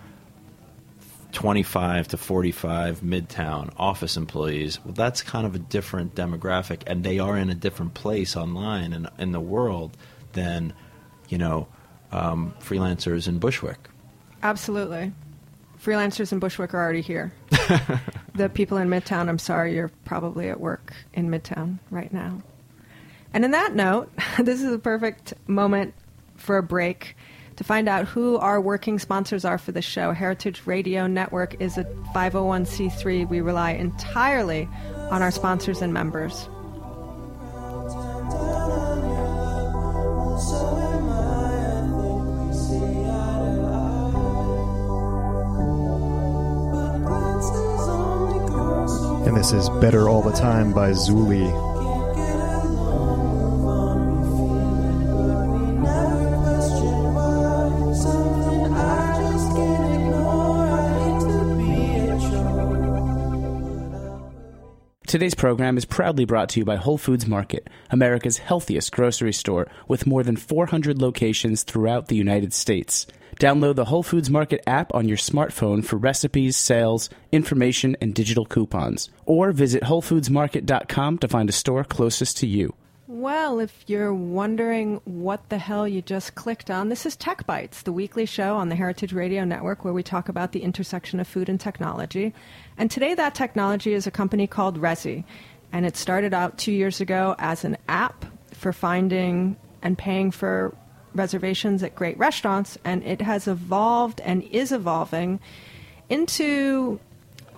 [1.36, 4.80] 25 to 45 midtown office employees.
[4.86, 8.94] Well that's kind of a different demographic and they are in a different place online
[8.94, 9.98] and in the world
[10.32, 10.74] than
[11.28, 11.68] you know
[12.14, 13.90] um, freelancers in bushwick.
[14.44, 15.12] Absolutely.
[15.84, 17.34] Freelancers in bushwick are already here.
[18.36, 22.42] The people in midtown i'm sorry you're probably at work in midtown right now.
[23.34, 25.94] And in that note this is a perfect moment
[26.36, 27.16] for a break
[27.56, 31.78] to find out who our working sponsors are for the show, Heritage Radio Network is
[31.78, 33.28] a 501c3.
[33.30, 34.68] We rely entirely
[35.10, 36.50] on our sponsors and members.
[49.26, 51.75] And this is Better All the Time by Zuli.
[65.16, 69.66] Today's program is proudly brought to you by Whole Foods Market, America's healthiest grocery store
[69.88, 73.08] with more than 400 locations throughout the United States.
[73.40, 78.46] Download the Whole Foods Market app on your smartphone for recipes, sales, information, and digital
[78.46, 79.10] coupons.
[79.26, 82.74] Or visit WholeFoodsMarket.com to find a store closest to you.
[83.08, 87.84] Well, if you're wondering what the hell you just clicked on, this is Tech Bites,
[87.84, 91.28] the weekly show on the Heritage Radio Network where we talk about the intersection of
[91.28, 92.34] food and technology.
[92.80, 95.24] And today, that technology is a company called Resy.
[95.72, 100.76] And it started out two years ago as an app for finding and paying for
[101.14, 102.76] reservations at great restaurants.
[102.84, 105.40] And it has evolved and is evolving
[106.10, 107.00] into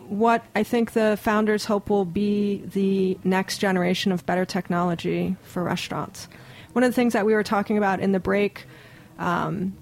[0.10, 5.64] what I think the founders hope will be the next generation of better technology for
[5.64, 6.28] restaurants.
[6.74, 8.66] One of the things that we were talking about in the break,
[9.20, 9.76] um,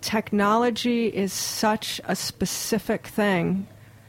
[0.00, 3.66] technology is such a specific thing.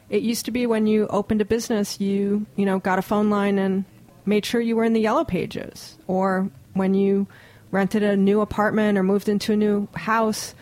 [0.10, 3.29] It used to be when you opened a business, you you know got a phone
[3.29, 3.86] line and
[4.25, 7.27] made sure you were in the yellow pages, or when you
[7.71, 10.55] rented a new apartment or moved into a new house,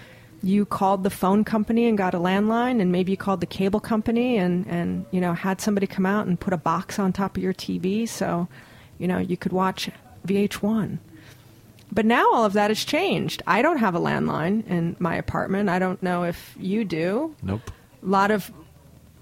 [0.45, 3.79] you called the phone company and got a landline and maybe you called the cable
[3.79, 7.36] company and, and you know had somebody come out and put a box on top
[7.36, 8.47] of your TV so
[8.99, 9.89] you know you could watch
[10.27, 10.99] VH1.
[11.91, 13.41] But now all of that has changed.
[13.47, 15.69] I don't have a landline in my apartment.
[15.69, 17.36] I don't know if you do.
[17.41, 17.71] Nope.
[18.03, 18.51] A lot of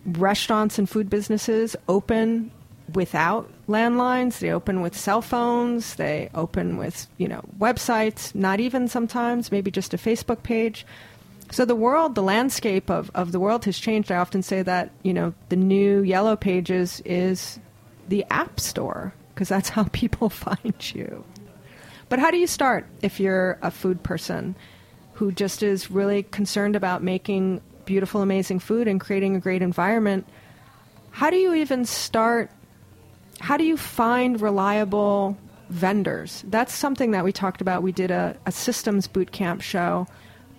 [0.06, 2.52] restaurants and food businesses open
[2.94, 4.40] without landlines.
[4.40, 5.96] They open with cell phones.
[5.96, 10.86] They open with, you know, websites, not even sometimes, maybe just a Facebook page.
[11.54, 14.12] So the world, the landscape of, of the world has changed.
[14.12, 17.60] I often say that, you know, the new Yellow Pages is
[18.10, 21.24] the App Store because that's how people find you.
[22.10, 24.56] But how do you start if you're a food person
[25.14, 30.26] who just is really concerned about making beautiful, amazing food and creating a great environment?
[31.12, 32.50] How do you even start?
[33.42, 35.38] How do you find reliable
[35.70, 36.44] vendors.
[36.48, 37.82] That's something that we talked about.
[37.82, 40.08] We did a, a systems boot camp show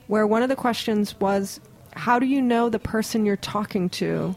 [0.07, 1.61] where one of the questions was
[1.93, 4.37] how do you know the person you're talking to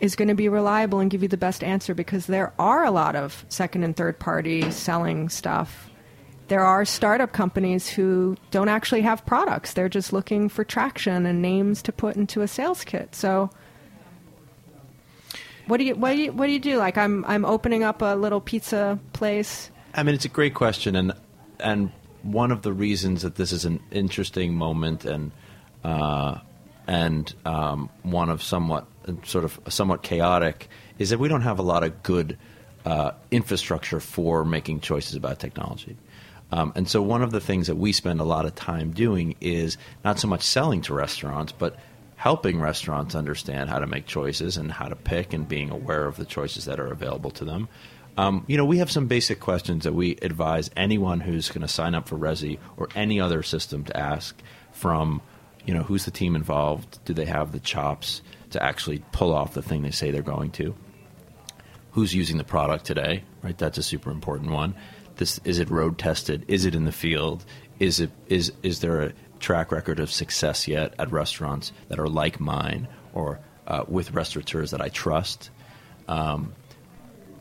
[0.00, 1.94] is going to be reliable and give you the best answer?
[1.94, 5.90] Because there are a lot of second and third party selling stuff.
[6.48, 9.72] There are startup companies who don't actually have products.
[9.72, 13.14] They're just looking for traction and names to put into a sales kit.
[13.14, 13.50] So
[15.66, 16.76] what do you what do you what do you do?
[16.76, 19.70] Like I'm I'm opening up a little pizza place.
[19.94, 21.12] I mean, it's a great question, and
[21.60, 21.90] and
[22.24, 25.30] one of the reasons that this is an interesting moment and
[25.84, 26.38] uh,
[26.86, 28.86] and um, one of somewhat
[29.24, 32.38] sort of somewhat chaotic is that we don't have a lot of good
[32.84, 35.96] uh, infrastructure for making choices about technology.
[36.52, 39.34] Um, and so, one of the things that we spend a lot of time doing
[39.40, 41.78] is not so much selling to restaurants, but
[42.16, 46.16] helping restaurants understand how to make choices and how to pick and being aware of
[46.16, 47.68] the choices that are available to them.
[48.16, 51.68] Um, you know, we have some basic questions that we advise anyone who's going to
[51.68, 54.40] sign up for Resy or any other system to ask
[54.72, 55.20] from,
[55.66, 57.04] you know, who's the team involved?
[57.04, 60.52] Do they have the chops to actually pull off the thing they say they're going
[60.52, 60.74] to?
[61.92, 63.24] Who's using the product today?
[63.42, 64.74] Right, that's a super important one.
[65.16, 66.44] This is it road tested?
[66.48, 67.44] Is it in the field?
[67.78, 72.08] Is it is is there a track record of success yet at restaurants that are
[72.08, 75.50] like mine or uh, with restaurateurs that I trust?
[76.08, 76.52] Um,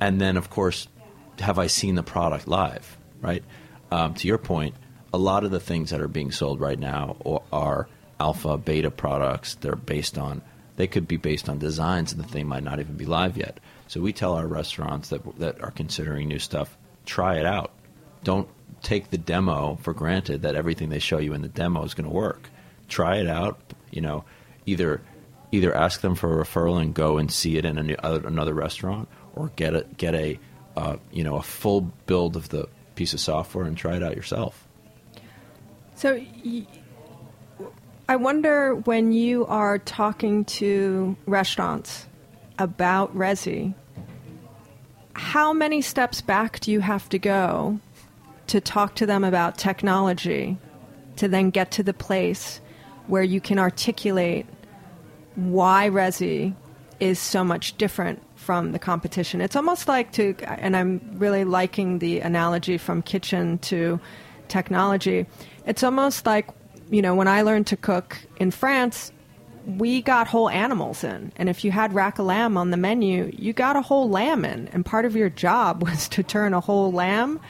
[0.04, 0.88] and then, of course,
[1.40, 2.98] have I seen the product live?
[3.22, 3.44] Right.
[3.90, 4.76] Um, to your point,
[5.14, 7.88] a lot of the things that are being sold right now are
[8.20, 9.56] alpha, beta products.
[9.56, 10.42] They're based on
[10.76, 13.60] they could be based on designs and the thing might not even be live yet.
[13.88, 17.72] So we tell our restaurants that that are considering new stuff, try it out.
[18.24, 18.50] Don't
[18.82, 22.10] take the demo for granted that everything they show you in the demo is going
[22.10, 22.50] to work.
[22.90, 23.60] Try it out.
[23.92, 24.26] You know,
[24.66, 25.02] either
[25.54, 29.08] either ask them for a referral and go and see it in new, another restaurant,
[29.36, 30.40] or get a get a
[30.78, 34.16] uh, you know a full build of the piece of software and try it out
[34.16, 34.68] yourself.
[35.96, 36.68] So, y-
[38.08, 42.08] I wonder when you are talking to restaurants
[42.60, 43.74] about Resy,
[45.14, 47.80] how many steps back do you have to go
[48.48, 50.58] to talk to them about technology
[51.16, 52.60] to then get to the place
[53.08, 54.46] where you can articulate
[55.36, 56.56] why Resy
[57.04, 59.42] is so much different from the competition.
[59.42, 64.00] It's almost like to, and I'm really liking the analogy from kitchen to
[64.48, 65.26] technology.
[65.66, 66.48] It's almost like,
[66.90, 69.12] you know, when I learned to cook in France,
[69.66, 71.34] we got whole animals in.
[71.36, 74.46] And if you had rack of lamb on the menu, you got a whole lamb
[74.46, 74.70] in.
[74.70, 77.42] And part of your job was to turn a whole lamb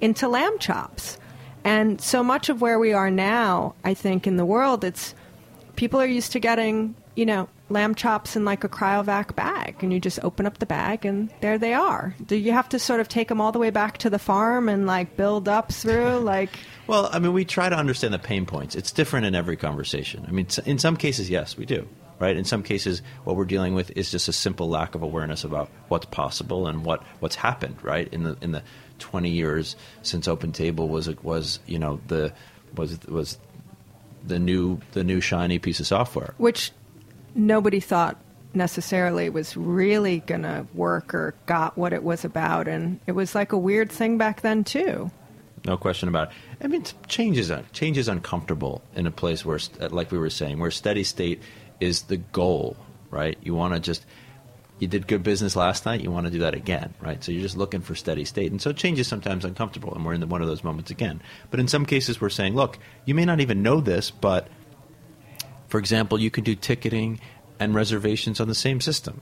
[0.00, 1.16] into lamb chops.
[1.62, 5.14] And so much of where we are now, I think, in the world, it's
[5.76, 9.92] people are used to getting, you know, lamb chops in like a cryovac bag and
[9.92, 12.14] you just open up the bag and there they are.
[12.24, 14.68] Do you have to sort of take them all the way back to the farm
[14.68, 16.50] and like build up through like
[16.86, 18.74] well i mean we try to understand the pain points.
[18.74, 20.24] It's different in every conversation.
[20.28, 22.36] I mean in some cases yes we do right?
[22.36, 25.70] In some cases what we're dealing with is just a simple lack of awareness about
[25.88, 28.08] what's possible and what what's happened right?
[28.12, 28.62] In the in the
[28.98, 32.32] 20 years since OpenTable was was you know the
[32.76, 33.38] was was
[34.24, 36.34] the new the new shiny piece of software.
[36.38, 36.72] Which
[37.36, 38.16] nobody thought
[38.54, 42.66] necessarily was really going to work or got what it was about.
[42.66, 45.10] And it was like a weird thing back then, too.
[45.64, 46.34] No question about it.
[46.64, 50.30] I mean, change is, change is uncomfortable in a place where, uh, like we were
[50.30, 51.42] saying, where steady state
[51.80, 52.76] is the goal,
[53.10, 53.36] right?
[53.42, 54.06] You want to just,
[54.78, 57.22] you did good business last night, you want to do that again, right?
[57.22, 58.52] So you're just looking for steady state.
[58.52, 61.20] And so change is sometimes uncomfortable, and we're in one of those moments again.
[61.50, 64.48] But in some cases, we're saying, look, you may not even know this, but
[65.68, 67.20] for example, you can do ticketing
[67.58, 69.20] and reservations on the same system.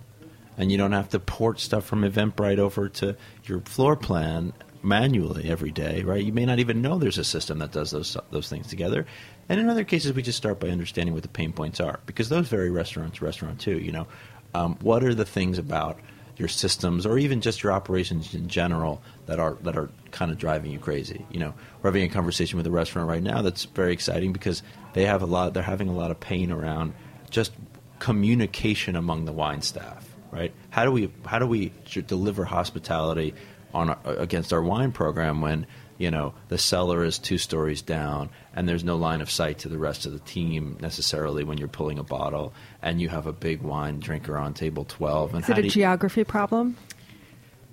[0.57, 4.52] And you don't have to port stuff from Eventbrite over to your floor plan
[4.83, 6.22] manually every day, right?
[6.22, 9.07] You may not even know there's a system that does those those things together.
[9.48, 12.28] And in other cases, we just start by understanding what the pain points are, because
[12.28, 13.78] those vary restaurant to restaurant too.
[13.78, 14.07] You know,
[14.54, 15.98] um, what are the things about
[16.37, 20.38] your systems or even just your operations in general that are that are kind of
[20.38, 21.25] driving you crazy.
[21.31, 24.62] You know, we're having a conversation with a restaurant right now that's very exciting because
[24.94, 26.94] they have a lot they're having a lot of pain around
[27.31, 27.53] just
[27.99, 30.53] communication among the wine staff, right?
[30.70, 31.72] How do we how do we
[32.07, 33.35] deliver hospitality
[33.72, 35.66] on against our wine program when
[35.99, 39.68] you know the cellar is two stories down and there's no line of sight to
[39.68, 43.32] the rest of the team necessarily when you're pulling a bottle and you have a
[43.32, 46.76] big wine drinker on table 12 and is it a geography problem?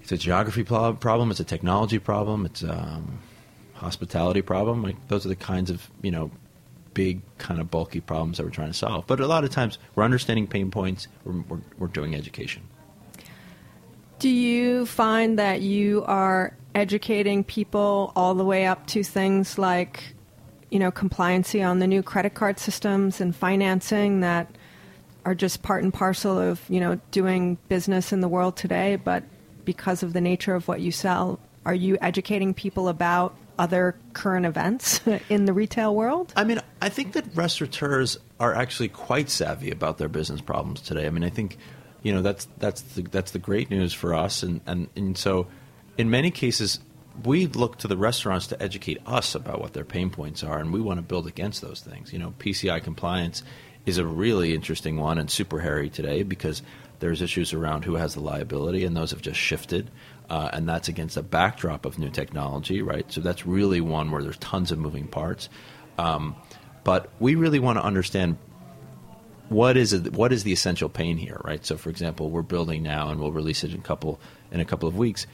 [0.02, 3.20] It's a geography problem it's a technology problem it's a um,
[3.74, 6.32] hospitality problem like those are the kinds of you know
[6.94, 9.08] big kind of bulky problems that we're trying to solve.
[9.08, 12.64] But a lot of times we're understanding pain points we're, we're, we're doing education
[14.22, 20.14] Do you find that you are educating people all the way up to things like,
[20.70, 24.56] you know, compliancy on the new credit card systems and financing that
[25.26, 29.24] are just part and parcel of, you know, doing business in the world today, but
[29.66, 34.46] because of the nature of what you sell, are you educating people about other current
[34.46, 36.32] events in the retail world?
[36.36, 41.08] I mean, I think that restaurateurs are actually quite savvy about their business problems today.
[41.08, 41.58] I mean, I think,
[42.04, 45.48] you know, that's that's the, that's the great news for us, and, and and so,
[45.98, 46.80] in many cases,
[47.24, 50.74] we look to the restaurants to educate us about what their pain points are, and
[50.74, 52.12] we want to build against those things.
[52.12, 53.44] You know, PCI compliance
[53.86, 56.62] is a really interesting one and super hairy today because
[57.00, 59.90] there's issues around who has the liability, and those have just shifted.
[60.30, 63.12] Uh, and that's against a backdrop of new technology, right?
[63.12, 65.50] So that's really one where there's tons of moving parts.
[65.98, 66.38] Um,
[66.86, 68.38] but we really want to understand
[69.52, 71.66] what is it, what is the essential pain here, right?
[71.66, 74.20] So, for example, we're building now, and we'll release it in a couple
[74.52, 75.28] in a couple of weeks.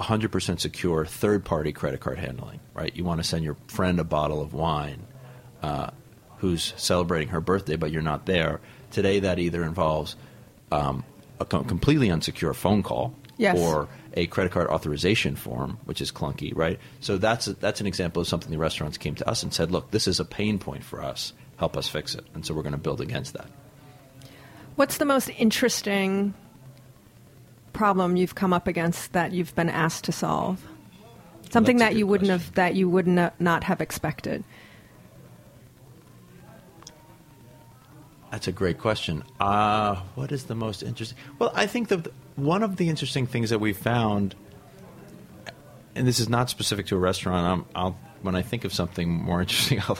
[0.00, 2.94] 100% secure third-party credit card handling, right?
[2.96, 5.06] You want to send your friend a bottle of wine,
[5.62, 5.90] uh,
[6.38, 8.60] who's celebrating her birthday, but you're not there.
[8.90, 10.16] Today, that either involves
[10.72, 11.04] um,
[11.40, 13.58] a com- completely unsecure phone call Yes.
[13.58, 16.78] or a credit card authorization form, which is clunky, right?
[17.00, 19.72] So that's a, that's an example of something the restaurants came to us and said,
[19.72, 21.32] "Look, this is a pain point for us.
[21.56, 23.48] Help us fix it." And so we're going to build against that.
[24.76, 26.34] What's the most interesting
[27.72, 30.66] problem you've come up against that you've been asked to solve?
[31.50, 32.46] Something that you wouldn't question.
[32.46, 34.42] have that you would not have expected.
[38.34, 39.22] That's a great question.
[39.38, 41.16] Uh, what is the most interesting?
[41.38, 44.34] Well, I think that one of the interesting things that we found,
[45.94, 47.46] and this is not specific to a restaurant.
[47.46, 49.98] I'm, I'll when I think of something more interesting, I'll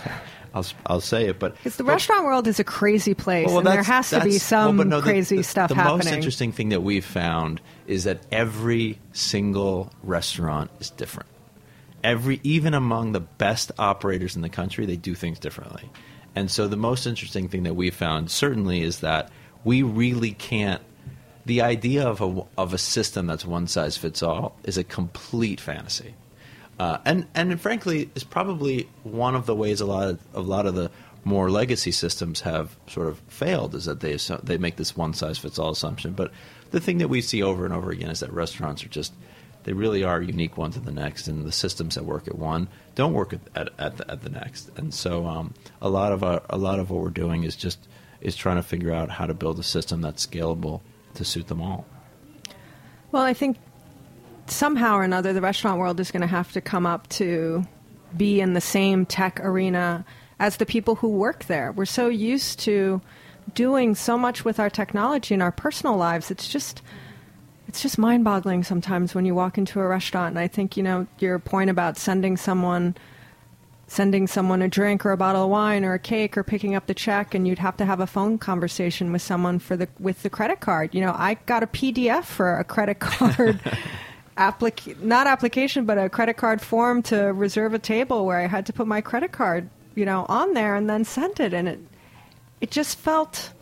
[0.54, 1.38] I'll, I'll say it.
[1.38, 4.20] But Because the but- restaurant world is a crazy place, Well, and there has to
[4.20, 5.96] be some well, no, crazy the, stuff the happening.
[5.98, 11.28] most interesting thing that we've found is that every single restaurant is different.
[12.04, 15.90] Every even among the best operators in the country, they do things differently.
[16.36, 19.30] And so the most interesting thing that we found certainly is that
[19.64, 20.82] we really can't
[21.46, 25.60] the idea of a of a system that's one size fits all is a complete
[25.60, 26.14] fantasy.
[26.78, 30.66] Uh, and and frankly, is probably one of the ways a lot of a lot
[30.66, 30.90] of the
[31.24, 35.38] more legacy systems have sort of failed is that they they make this one size
[35.38, 36.12] fits all assumption.
[36.12, 36.32] But
[36.70, 39.12] the thing that we see over and over again is that restaurants are just
[39.64, 42.68] they really are unique one to the next, and the systems that work at one
[42.94, 44.70] don't work at at, at, the, at the next.
[44.76, 47.78] And so um, a lot of our, a lot of what we're doing is just
[48.20, 50.80] is trying to figure out how to build a system that's scalable
[51.14, 51.86] to suit them all.
[53.12, 53.58] Well, I think
[54.46, 57.64] somehow or another, the restaurant world is going to have to come up to
[58.16, 60.04] be in the same tech arena
[60.38, 61.72] as the people who work there.
[61.72, 63.00] We're so used to
[63.54, 66.30] doing so much with our technology in our personal lives.
[66.30, 66.82] It's just
[67.66, 71.06] it's just mind-boggling sometimes when you walk into a restaurant and I think, you know,
[71.18, 72.96] your point about sending someone
[73.86, 76.86] sending someone a drink or a bottle of wine or a cake or picking up
[76.86, 80.22] the check and you'd have to have a phone conversation with someone for the with
[80.22, 80.94] the credit card.
[80.94, 83.60] You know, I got a PDF for a credit card
[84.36, 88.66] applic not application but a credit card form to reserve a table where I had
[88.66, 91.80] to put my credit card, you know, on there and then sent it and it
[92.60, 93.52] it just felt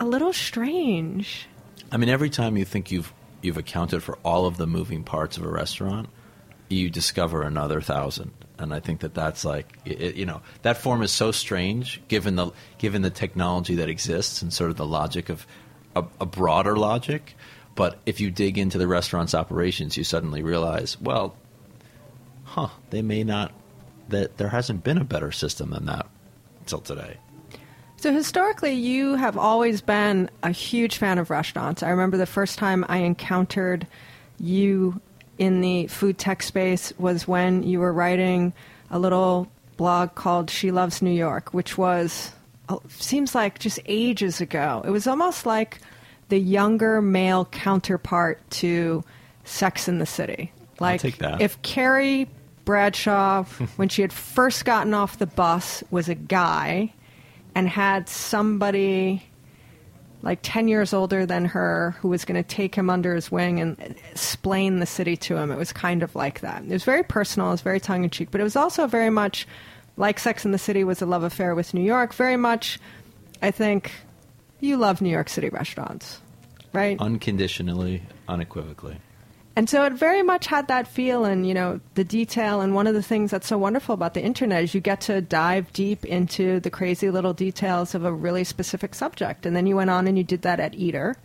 [0.00, 1.46] a little strange.
[1.92, 3.12] I mean, every time you think you've
[3.42, 6.08] you've accounted for all of the moving parts of a restaurant,
[6.68, 8.32] you discover another thousand.
[8.58, 12.36] And I think that that's like it, you know that form is so strange given
[12.36, 15.46] the given the technology that exists and sort of the logic of
[15.94, 17.36] a, a broader logic.
[17.76, 21.36] But if you dig into the restaurant's operations, you suddenly realize, well,
[22.44, 23.52] huh, they may not.
[24.08, 26.06] That there hasn't been a better system than that
[26.60, 27.18] until today.
[27.96, 31.82] So historically, you have always been a huge fan of restaurants.
[31.82, 33.86] I remember the first time I encountered
[34.38, 35.00] you
[35.38, 38.52] in the food tech space was when you were writing
[38.90, 42.32] a little blog called She Loves New York, which was
[42.68, 44.82] uh, seems like just ages ago.
[44.86, 45.78] It was almost like
[46.28, 49.04] the younger male counterpart to
[49.44, 50.52] Sex in the City.
[50.80, 51.40] Like take that.
[51.40, 52.28] if Carrie
[52.64, 53.44] Bradshaw,
[53.76, 56.92] when she had first gotten off the bus, was a guy
[57.54, 59.22] and had somebody
[60.22, 63.60] like 10 years older than her who was going to take him under his wing
[63.60, 63.78] and
[64.10, 65.52] explain the city to him.
[65.52, 66.62] It was kind of like that.
[66.64, 69.10] It was very personal, it was very tongue in cheek, but it was also very
[69.10, 69.46] much
[69.96, 72.12] like Sex in the City was a love affair with New York.
[72.12, 72.78] Very much,
[73.40, 73.92] I think,
[74.60, 76.20] you love New York City restaurants,
[76.72, 76.98] right?
[77.00, 78.98] Unconditionally, unequivocally.
[79.56, 82.60] And so it very much had that feel and, you know, the detail.
[82.60, 85.22] And one of the things that's so wonderful about the internet is you get to
[85.22, 89.46] dive deep into the crazy little details of a really specific subject.
[89.46, 91.16] And then you went on and you did that at Eater,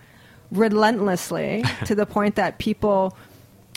[0.50, 3.18] relentlessly to the point that people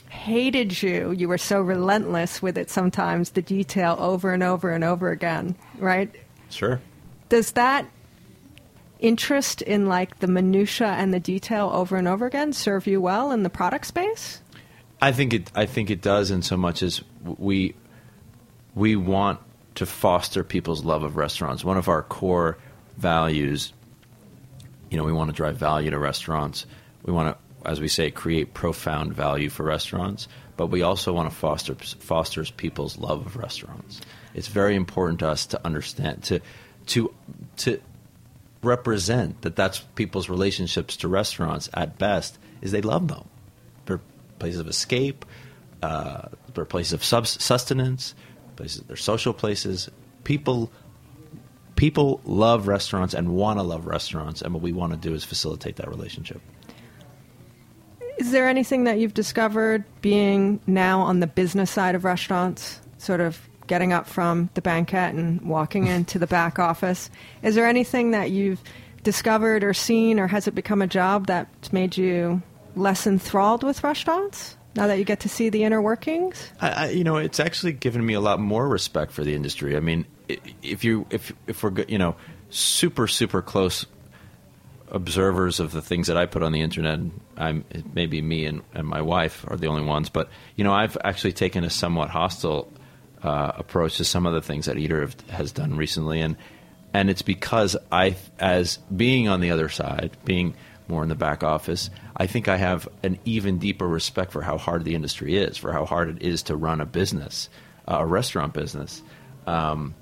[0.09, 1.11] hated you.
[1.11, 5.57] You were so relentless with it sometimes, the detail over and over and over again,
[5.79, 6.15] right?
[6.51, 6.81] Sure.
[7.29, 7.87] Does that
[9.05, 13.31] interest in like the minutia and the detail over and over again serve you well
[13.33, 14.41] in the product space?
[15.01, 15.53] I think it.
[15.55, 17.75] I think it does in so much as we
[18.75, 19.41] we want
[19.75, 21.63] to foster people's love of restaurants.
[21.63, 22.57] One of our core
[22.97, 23.73] values,
[24.91, 26.65] you know, we want to drive value to restaurants.
[27.05, 30.29] We want to, as we say, create profound value for restaurants.
[30.57, 34.01] But we also want to foster fosters people's love of restaurants.
[34.33, 36.41] It's very important to us to understand to
[36.87, 37.13] to
[37.59, 37.81] to
[38.65, 43.29] represent that that's people's relationships to restaurants at best is they love them.
[43.87, 44.01] They're
[44.39, 45.25] places of escape.
[45.83, 48.15] Uh, they're places of sustenance.
[48.57, 48.83] Places.
[48.83, 49.91] They're social places.
[50.25, 50.71] People
[51.77, 55.25] people love restaurants and want to love restaurants, and what we want to do is
[55.25, 56.41] facilitate that relationship.
[58.19, 63.21] Is there anything that you've discovered being now on the business side of restaurants, sort
[63.21, 67.11] of getting up from the banquet and walking into the back office?
[67.43, 68.63] Is there anything that you've
[69.03, 72.43] discovered or seen, or has it become a job that's made you
[72.75, 74.57] less enthralled with restaurants?
[74.77, 77.75] Now that you get to see the inner workings, I, I, you know, it's actually
[77.75, 79.77] given me a lot more respect for the industry.
[79.77, 80.05] I mean,
[80.63, 82.17] if you if if we're you know
[82.51, 83.87] super super close
[84.91, 86.99] observers of the things that I put on the internet,
[87.37, 90.97] I'm maybe me and, and my wife are the only ones, but you know, I've
[91.05, 92.73] actually taken a somewhat hostile
[93.25, 96.37] uh, approach to some of the things that Eater have, has done recently, and
[96.93, 100.55] and it's because I, as being on the other side, being
[100.87, 104.59] more in the back office, I think I have an even deeper respect for how
[104.59, 107.49] hard the industry is, for how hard it is to run a business,
[107.89, 109.03] uh, a restaurant business.
[109.47, 109.95] Um,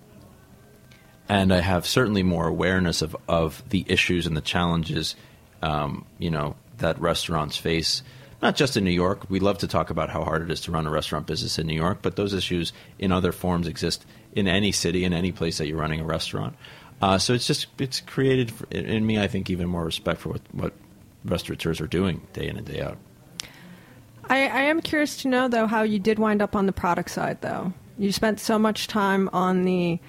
[1.28, 5.16] and I have certainly more awareness of, of the issues and the challenges,
[5.62, 8.02] um, you know, that restaurants face.
[8.42, 9.30] Not just in New York.
[9.30, 11.66] We love to talk about how hard it is to run a restaurant business in
[11.68, 15.58] New York, but those issues in other forms exist in any city, in any place
[15.58, 16.56] that you're running a restaurant.
[17.00, 20.42] Uh, so it's just it's created in me, I think, even more respect for what,
[20.52, 20.72] what
[21.24, 22.98] restaurateurs are doing day in and day out.
[24.24, 27.10] I, I am curious to know, though, how you did wind up on the product
[27.10, 27.72] side, though.
[27.98, 30.00] You spent so much time on the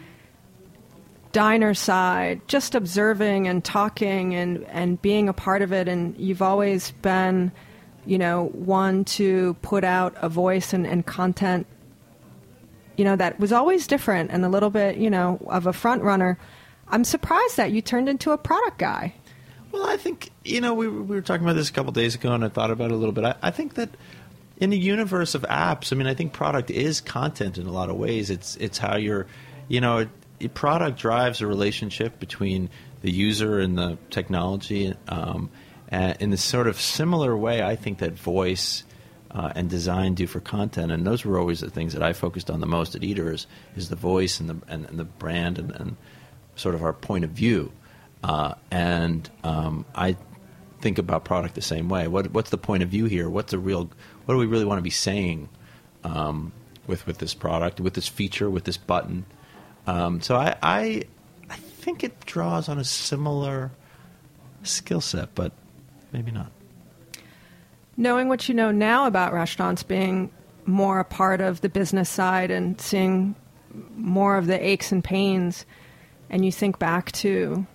[1.34, 6.42] diner side, just observing and talking and, and being a part of it, and you've
[6.42, 7.52] always been,
[8.06, 11.68] you know, one to put out a voice and, and content,
[12.98, 16.04] you know, that was always different and a little bit, you know, of a front
[16.04, 16.38] runner.
[16.88, 19.14] I'm surprised that you turned into a product guy.
[19.74, 22.32] Well, I think you know we, we were talking about this a couple days ago,
[22.32, 23.26] and I thought about it a little bit.
[23.26, 23.90] I, I think that
[24.58, 27.90] in the universe of apps, I mean, I think product is content in a lot
[27.90, 28.30] of ways.
[28.30, 29.26] It's it's how you're,
[29.68, 30.08] you know,
[30.40, 32.70] it, product drives a relationship between
[33.02, 34.94] the user and the technology.
[35.08, 35.50] Um,
[35.94, 38.84] and in this sort of similar way, I think that voice.
[39.32, 42.52] Uh, and design do for content, and those were always the things that I focused
[42.52, 45.58] on the most at Eater is, is the voice and the and, and the brand
[45.58, 45.98] and, and
[46.56, 47.72] sort of our point of view.
[48.24, 50.16] Uh, and um, I
[50.82, 52.08] think about product the same way.
[52.08, 53.30] What, what's the point of view here?
[53.30, 53.90] What's the real?
[54.26, 55.50] What do we really want to be saying
[56.04, 56.52] um,
[56.86, 59.26] with with this product, with this feature, with this button?
[59.88, 61.04] Um, so I, I,
[61.50, 63.72] I think it draws on a similar
[64.64, 65.52] skill set, but
[66.14, 66.52] maybe not.
[67.98, 70.32] Knowing what you know now about restaurants, being
[70.66, 73.36] more a part of the business side and seeing
[73.96, 75.66] more of the aches and pains
[76.30, 77.66] and you think back to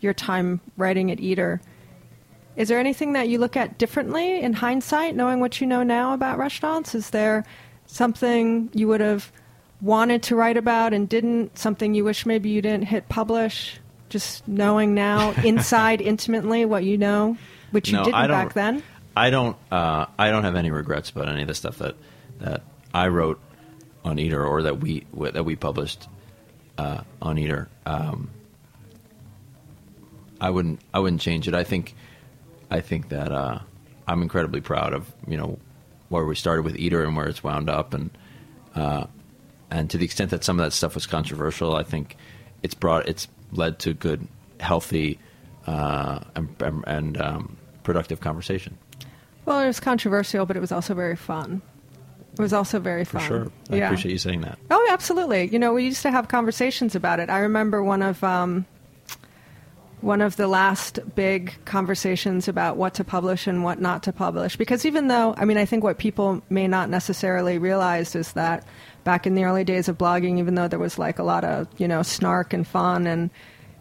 [0.00, 1.60] your time writing at Eater,
[2.56, 6.12] is there anything that you look at differently in hindsight, knowing what you know now
[6.12, 6.94] about restaurants?
[6.94, 7.44] Is there
[7.86, 9.32] something you would have
[9.80, 11.56] wanted to write about and didn't?
[11.56, 13.78] Something you wish maybe you didn't hit publish?
[14.10, 17.38] Just knowing now inside intimately what you know,
[17.72, 18.82] which you no, didn't back then.
[19.16, 19.56] I don't.
[19.70, 21.96] Uh, I don't have any regrets about any of the stuff that
[22.38, 22.62] that
[22.94, 23.40] I wrote
[24.04, 26.08] on Eater or that we that we published
[26.78, 27.68] uh, on Eater.
[27.84, 28.30] Um,
[30.40, 31.54] I wouldn't I wouldn't change it.
[31.54, 31.94] I think
[32.70, 33.58] I think that uh,
[34.06, 35.58] I'm incredibly proud of you know
[36.08, 38.10] where we started with Eater and where it's wound up, and
[38.74, 39.06] uh,
[39.70, 42.16] and to the extent that some of that stuff was controversial, I think
[42.62, 44.26] it's brought it's led to good,
[44.60, 45.18] healthy,
[45.66, 48.78] uh, and, and um, productive conversation.
[49.44, 51.62] Well, it was controversial, but it was also very fun.
[52.34, 53.20] It was also very fun.
[53.20, 53.52] For sure.
[53.70, 53.86] I yeah.
[53.86, 54.58] appreciate you saying that.
[54.70, 55.48] Oh, absolutely.
[55.48, 57.28] You know, we used to have conversations about it.
[57.28, 58.64] I remember one of um,
[60.00, 64.56] one of the last big conversations about what to publish and what not to publish.
[64.56, 68.66] Because even though, I mean, I think what people may not necessarily realize is that
[69.04, 71.68] back in the early days of blogging, even though there was like a lot of
[71.76, 73.30] you know snark and fun and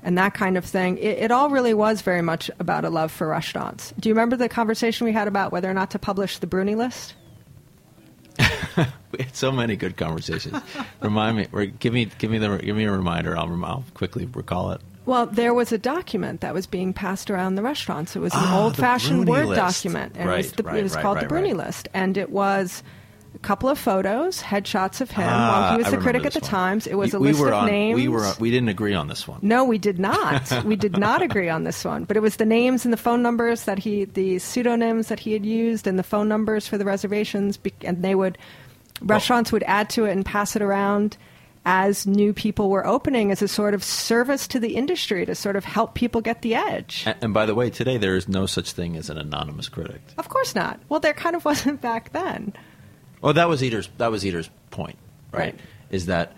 [0.04, 0.97] and that kind of thing.
[0.97, 3.93] It, it all really was very much about a love for restaurants.
[3.99, 6.76] Do you remember the conversation we had about whether or not to publish the Bruni
[6.76, 7.14] list?
[9.18, 10.58] We had so many good conversations.
[11.02, 13.38] Remind me, or give me, give me the, give me a reminder.
[13.38, 14.82] I'll, I'll quickly recall it.
[15.06, 18.16] Well, there was a document that was being passed around the restaurants.
[18.16, 19.60] It was an Ah, old-fashioned Word list.
[19.60, 21.66] document, and it was, the, right, it was right, called right, the Bruni right.
[21.66, 22.84] list, and it was
[23.42, 26.39] couple of photos, headshots of him Ah, while he was I the critic at the
[26.42, 26.50] one.
[26.50, 26.88] Times.
[26.88, 27.96] It was You- a we list were of on, names.
[27.96, 29.39] We were, we didn't agree on this one.
[29.42, 30.64] No, we did not.
[30.66, 32.04] we did not agree on this one.
[32.06, 35.34] But it was the names and the phone numbers that he, the pseudonyms that he
[35.34, 38.38] had used, and the phone numbers for the reservations, and they would,
[39.02, 41.18] restaurants would add to it and pass it around
[41.64, 45.56] as new people were opening as a sort of service to the industry to sort
[45.56, 47.04] of help people get the edge.
[47.06, 50.02] And, and by the way, today there is no such thing as an anonymous critic.
[50.18, 50.80] Of course not.
[50.89, 52.54] Well, there kind of wasn't back then.
[53.22, 53.89] Well, that was Eater's.
[53.97, 54.97] That was Eater's point,
[55.32, 55.39] right?
[55.39, 55.59] Right.
[55.89, 56.36] Is that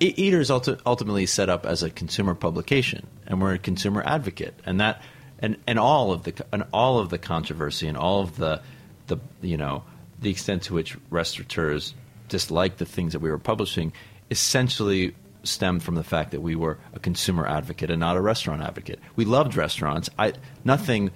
[0.00, 4.54] E- Eater's ulti- ultimately set up as a consumer publication, and we're a consumer advocate,
[4.64, 5.02] and that,
[5.38, 8.60] and, and all of the and all of the controversy and all of the,
[9.06, 9.84] the you know,
[10.20, 11.94] the extent to which restaurateurs
[12.28, 13.92] disliked the things that we were publishing,
[14.30, 15.14] essentially
[15.44, 18.98] stemmed from the fact that we were a consumer advocate and not a restaurant advocate.
[19.14, 20.10] We loved restaurants.
[20.18, 20.32] I
[20.64, 21.10] nothing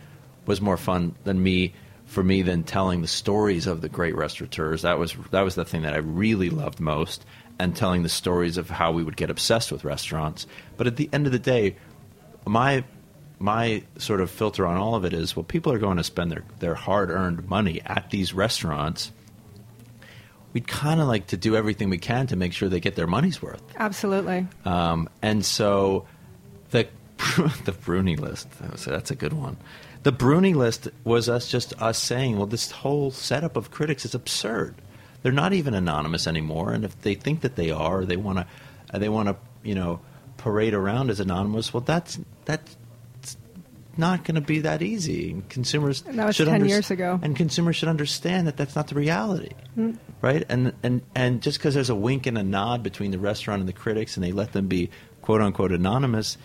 [0.46, 1.72] was more fun than me
[2.11, 4.82] for me than telling the stories of the great restaurateurs.
[4.82, 7.24] That was that was the thing that I really loved most,
[7.58, 10.48] and telling the stories of how we would get obsessed with restaurants.
[10.76, 11.76] But at the end of the day,
[12.44, 12.82] my
[13.38, 16.32] my sort of filter on all of it is well, people are going to spend
[16.32, 19.12] their, their hard earned money at these restaurants.
[20.52, 23.06] We'd kind of like to do everything we can to make sure they get their
[23.06, 23.62] money's worth.
[23.76, 24.48] Absolutely.
[24.64, 26.08] Um, and so
[26.70, 26.88] the
[27.64, 29.58] the Bruni list that's a good one.
[30.03, 34.14] The Bruni list was us just us saying, well, this whole setup of critics is
[34.14, 34.74] absurd.
[35.22, 38.98] They're not even anonymous anymore, and if they think that they are, they want to
[38.98, 40.01] they want to you know
[40.38, 41.74] parade around as anonymous.
[41.74, 42.76] Well, that's that's
[43.98, 45.42] not going to be that easy.
[45.51, 47.20] Consumers And that was should 10 unders- years ago.
[47.22, 49.98] and consumers should understand that that's not the reality, Mm.
[50.22, 50.44] right?
[50.48, 53.68] And and and just because there's a wink and a nod between the restaurant and
[53.68, 54.88] the critics, and they let them be
[55.20, 56.38] quote unquote anonymous,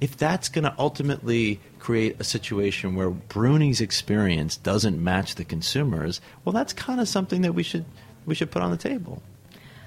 [0.00, 6.20] if that's going to ultimately create a situation where Bruni's experience doesn't match the consumers,
[6.44, 7.84] well, that's kind of something that we should
[8.26, 9.22] we should put on the table.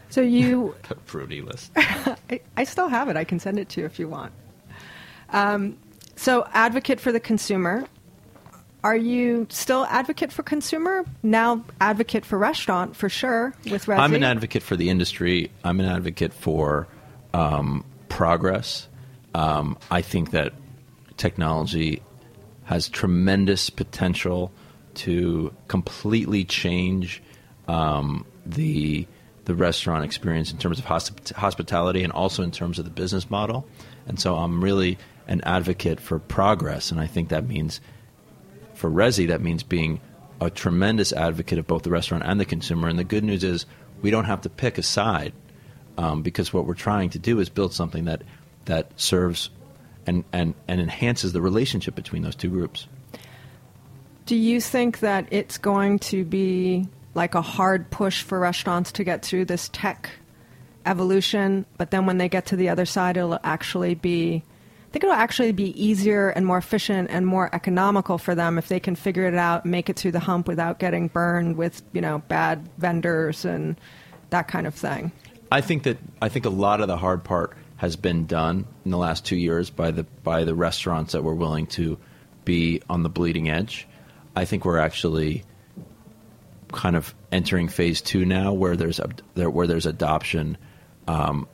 [0.10, 1.72] So you Bruni list.
[1.76, 3.18] I, I still have it.
[3.18, 4.34] I can send it to you if you want.
[5.32, 5.78] Um,
[6.16, 7.86] so, advocate for the consumer.
[8.84, 11.05] Are you still advocate for consumer?
[11.22, 13.99] Now, advocate for restaurant for sure with Resy.
[13.99, 15.51] I'm an advocate for the industry.
[15.64, 16.88] I'm an advocate for
[17.34, 18.88] um, progress.
[19.34, 20.53] Um, I think that
[21.17, 22.01] technology
[22.65, 24.51] has tremendous potential
[24.95, 27.21] to completely change
[27.67, 29.07] um, the
[29.45, 33.32] the restaurant experience in terms of hosp- hospitality and also in terms of the business
[33.32, 33.67] model.
[34.07, 37.82] And so I'm really an advocate for progress, and I think that means
[38.75, 39.99] for Resy, that means being
[40.41, 42.88] a tremendous advocate of both the restaurant and the consumer.
[42.88, 43.65] And the good news is
[44.01, 45.34] we don't have to pick a side
[45.97, 48.21] um, because what we're trying to do is build something that
[48.66, 49.49] that serves
[50.05, 52.88] and, and, and enhances the relationship between those two groups.
[54.26, 59.03] Do you think that it's going to be like a hard push for restaurants to
[59.03, 60.10] get through this tech
[60.86, 64.43] evolution, but then when they get to the other side, it'll actually be.
[64.88, 68.70] I think it'll actually be easier and more efficient and more economical for them if
[68.70, 72.01] they can figure it out, make it through the hump without getting burned with you
[72.01, 73.80] know bad vendors and
[74.32, 75.12] that kind of thing.
[75.51, 78.91] I think that I think a lot of the hard part has been done in
[78.91, 81.97] the last two years by the by the restaurants that were willing to
[82.43, 83.88] be on the bleeding edge.
[84.36, 85.43] I think we're actually
[86.73, 90.57] kind of entering phase two now, where there's a, there, where there's adoption
[91.07, 91.47] um,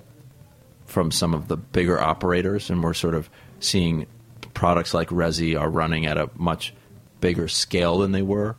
[0.88, 4.08] from some of the bigger operators, and we're sort of seeing
[4.56, 6.74] products like Resy are running at a much
[7.22, 8.56] bigger scale than they were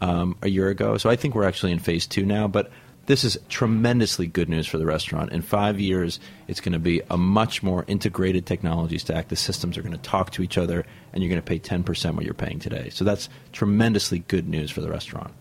[0.00, 0.96] um, a year ago.
[0.96, 2.70] So I think we're actually in phase two now, but
[3.10, 5.32] this is tremendously good news for the restaurant.
[5.32, 9.26] In five years, it's going to be a much more integrated technology stack.
[9.26, 12.14] The systems are going to talk to each other, and you're going to pay 10%
[12.14, 12.88] what you're paying today.
[12.90, 15.32] So that's tremendously good news for the restaurant.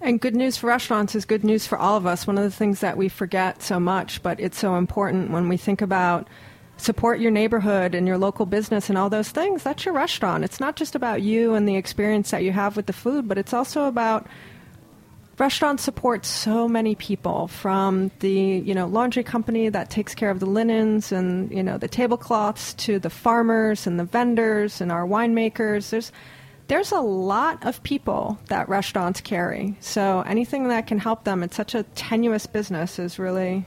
[0.00, 2.26] And good news for restaurants is good news for all of us.
[2.26, 5.56] One of the things that we forget so much, but it's so important when we
[5.56, 6.26] think about
[6.76, 9.62] support your neighborhood and your local business and all those things.
[9.62, 10.42] That's your restaurant.
[10.42, 13.38] It's not just about you and the experience that you have with the food, but
[13.38, 14.26] it's also about
[15.38, 20.40] restaurants support so many people from the you know laundry company that takes care of
[20.40, 25.06] the linens and you know the tablecloths to the farmers and the vendors and our
[25.06, 26.12] winemakers there's
[26.68, 31.56] there's a lot of people that restaurants carry so anything that can help them it's
[31.56, 33.64] such a tenuous business is really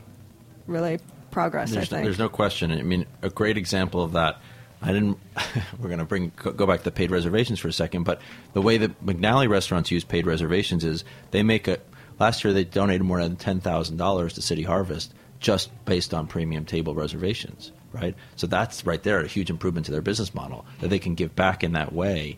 [0.68, 1.00] really
[1.36, 1.72] progress.
[1.72, 2.72] There's, I think there's no question.
[2.72, 4.40] I mean, a great example of that.
[4.86, 5.18] I didn't.
[5.80, 8.22] we're going to bring go back to paid reservations for a second, but
[8.54, 11.80] the way that McNally restaurants use paid reservations is they make a.
[12.20, 16.28] Last year, they donated more than ten thousand dollars to City Harvest just based on
[16.28, 17.72] premium table reservations.
[17.92, 21.16] Right, so that's right there a huge improvement to their business model that they can
[21.16, 22.38] give back in that way,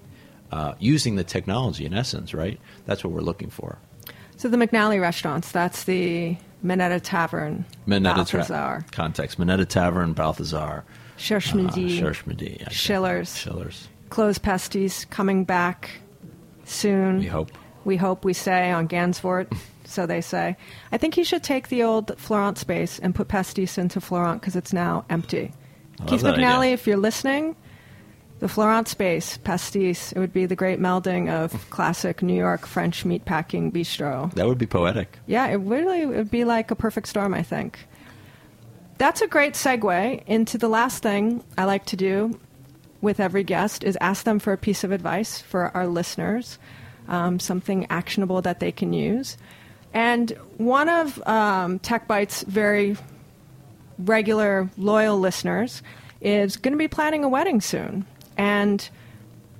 [0.52, 1.84] uh, using the technology.
[1.86, 2.60] In essence, right?
[2.86, 3.78] That's what we're looking for.
[4.38, 4.48] so.
[4.50, 5.52] The McNally restaurants.
[5.52, 9.38] That's the Minetta Tavern, Minetta Balthazar, Tra- context.
[9.40, 10.84] Minetta Tavern, Balthazar,
[11.18, 12.74] Cherche uh, Midi, Cherche Midi, I guess.
[12.74, 13.36] Schiller's.
[13.36, 13.88] Schiller's.
[14.10, 16.00] Closed Pastis coming back
[16.64, 17.20] soon.
[17.20, 17.52] We hope.
[17.84, 19.56] We hope, we say, on Gansevoort,
[19.86, 20.56] so they say.
[20.92, 24.56] I think he should take the old Florent space and put Pastis into Florent because
[24.56, 25.54] it's now empty.
[26.06, 26.74] Keith McNally, idea.
[26.74, 27.56] if you're listening,
[28.40, 33.04] the Florent space, Pastis, it would be the great melding of classic New York French
[33.04, 34.32] meatpacking bistro.
[34.34, 35.18] That would be poetic.
[35.26, 37.80] Yeah, it really would be like a perfect storm, I think.
[38.98, 42.40] That's a great segue into the last thing I like to do
[43.02, 46.58] with every guest is ask them for a piece of advice for our listeners,
[47.08, 49.38] um, something actionable that they can use.
[49.94, 52.98] And one of um, Tech Bites' very
[54.00, 55.84] regular, loyal listeners
[56.20, 58.06] is going to be planning a wedding soon.
[58.36, 58.88] And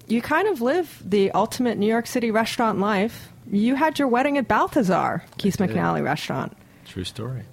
[0.08, 3.30] you kind of live the ultimate New York City restaurant life.
[3.52, 6.58] You had your wedding at Balthazar, Keith McNally restaurant.
[6.86, 7.44] True story.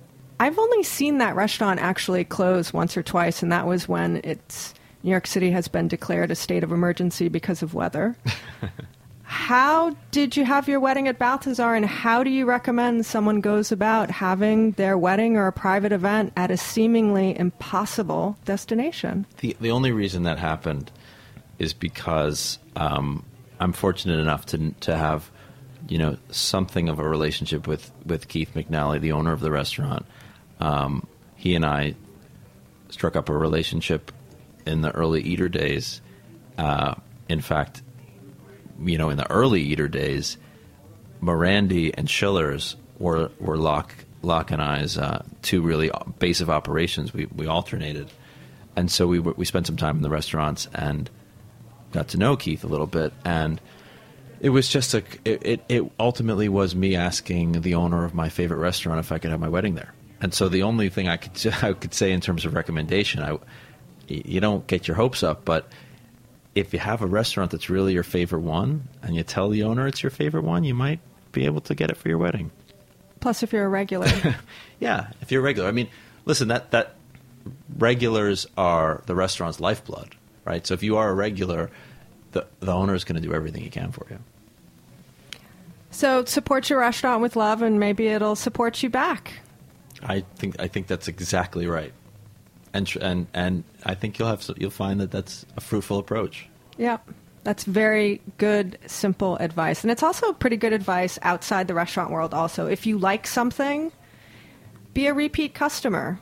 [0.41, 4.75] I've only seen that restaurant actually close once or twice, and that was when it's
[5.03, 8.17] New York City has been declared a state of emergency because of weather.
[9.23, 13.71] how did you have your wedding at Balthazar, and how do you recommend someone goes
[13.71, 19.27] about having their wedding or a private event at a seemingly impossible destination?
[19.39, 20.91] The the only reason that happened
[21.59, 23.25] is because um,
[23.61, 25.31] I'm fortunate enough to to have
[25.89, 30.07] you know something of a relationship with with Keith McNally, the owner of the restaurant.
[30.61, 31.95] Um, he and I
[32.89, 34.13] struck up a relationship
[34.67, 36.01] in the early Eater days.
[36.57, 36.95] Uh,
[37.29, 37.83] in fact,
[38.81, 40.37] you know, in the early Eater days,
[41.21, 47.13] Morandi and Schiller's were were Lock and I's uh, two really base of operations.
[47.13, 48.11] We we alternated,
[48.77, 51.11] and so we we spent some time in the restaurants and
[51.93, 53.61] got to know Keith a little bit, and
[54.41, 58.29] it was just a it, it, it ultimately was me asking the owner of my
[58.29, 61.17] favorite restaurant if I could have my wedding there, and so the only thing I
[61.17, 63.39] could I could say in terms of recommendation, I
[64.09, 65.69] you don't get your hopes up, but
[66.55, 69.87] if you have a restaurant that's really your favorite one and you tell the owner
[69.89, 71.01] it's your favorite one, you might
[71.33, 72.51] be able to get it for your wedding.
[73.21, 74.07] Plus, if you're a regular,
[74.81, 75.69] Yeah, if you're a regular.
[75.69, 75.89] I mean,
[76.27, 76.95] listen, that that
[77.79, 80.67] regulars are the restaurant's lifeblood, right?
[80.67, 81.71] So if you are a regular,
[82.33, 84.19] the the owner is going to do everything he can for you.
[85.91, 89.41] so support your restaurant with love, and maybe it'll support you back.
[90.03, 91.93] I think I think that's exactly right.
[92.73, 96.49] And and and I think you'll have you'll find that that's a fruitful approach.
[96.77, 96.99] Yeah.
[97.45, 99.85] That's very good, simple advice.
[99.85, 102.67] And it's also pretty good advice outside the restaurant world, also.
[102.67, 103.93] If you like something,
[104.95, 106.19] be a repeat customer,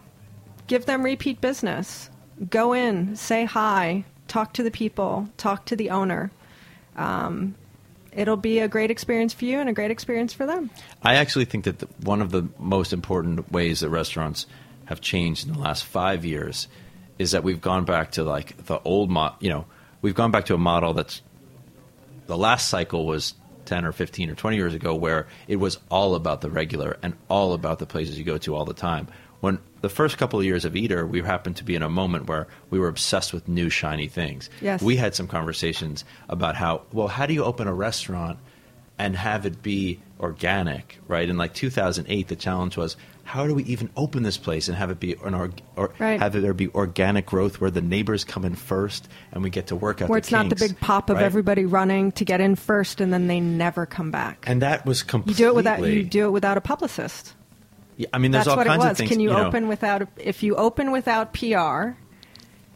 [0.67, 2.11] give them repeat business.
[2.51, 6.33] Go in, say hi, talk to the people, talk to the owner.
[6.97, 7.55] Um,
[8.15, 10.71] it'll be a great experience for you and a great experience for them.
[11.03, 14.47] I actually think that the, one of the most important ways that restaurants
[14.87, 16.69] have changed in the last five years
[17.19, 19.65] is that we've gone back to like the old mo- you know
[20.01, 21.23] we've gone back to a model that's
[22.27, 23.35] the last cycle was
[23.67, 27.15] 10 or 15 or 20 years ago where it was all about the regular and
[27.29, 29.09] all about the places you go to all the time
[29.43, 32.27] when the first couple of years of eater we happened to be in a moment
[32.29, 34.81] where we were obsessed with new shiny things Yes.
[34.83, 38.39] we had some conversations about how well how do you open a restaurant
[38.99, 41.29] and have it be organic, right?
[41.29, 44.91] In like 2008, the challenge was how do we even open this place and have
[44.91, 46.21] it be an org- or Right.
[46.21, 49.77] have there be organic growth where the neighbors come in first and we get to
[49.77, 51.25] work out Where the it's not the big pop of right?
[51.25, 54.45] everybody running to get in first and then they never come back.
[54.47, 57.35] And that was completely you do it without you do it without a publicist.
[57.97, 58.91] Yeah, I mean, there's That's all what kinds it was.
[58.93, 59.11] of things.
[59.11, 61.99] Can you, know, open without if you open without PR?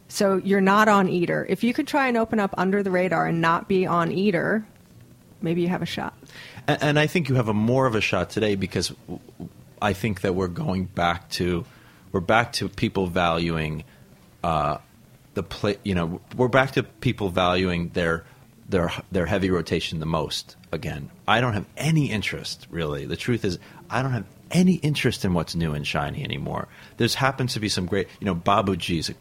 [0.09, 1.45] So you're not on Eater.
[1.49, 4.65] If you could try and open up under the radar and not be on Eater,
[5.41, 6.13] maybe you have a shot.
[6.67, 8.93] And, and I think you have a more of a shot today because
[9.81, 11.65] I think that we're going back to
[12.11, 13.83] we're back to people valuing
[14.43, 14.77] uh,
[15.33, 15.77] the play.
[15.83, 18.23] You know, we're back to people valuing their
[18.69, 20.55] their their heavy rotation the most.
[20.71, 23.05] Again, I don't have any interest really.
[23.05, 23.59] The truth is,
[23.89, 26.67] I don't have any interest in what's new and shiny anymore.
[26.97, 29.11] There's happens to be some great, you know, Babu Ji's.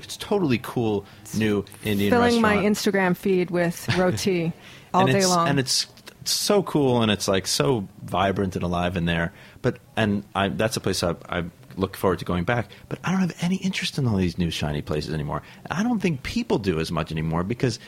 [0.00, 1.04] It's totally cool
[1.36, 2.30] new Indian restaurant.
[2.30, 4.52] Filling my Instagram feed with roti
[4.94, 5.48] all day long.
[5.48, 5.86] and it's
[6.24, 9.32] so cool and it's like so vibrant and alive in there.
[9.62, 11.44] But and I, that's a place I, I
[11.76, 12.70] look forward to going back.
[12.88, 15.42] But I don't have any interest in all these new shiny places anymore.
[15.70, 17.78] I don't think people do as much anymore because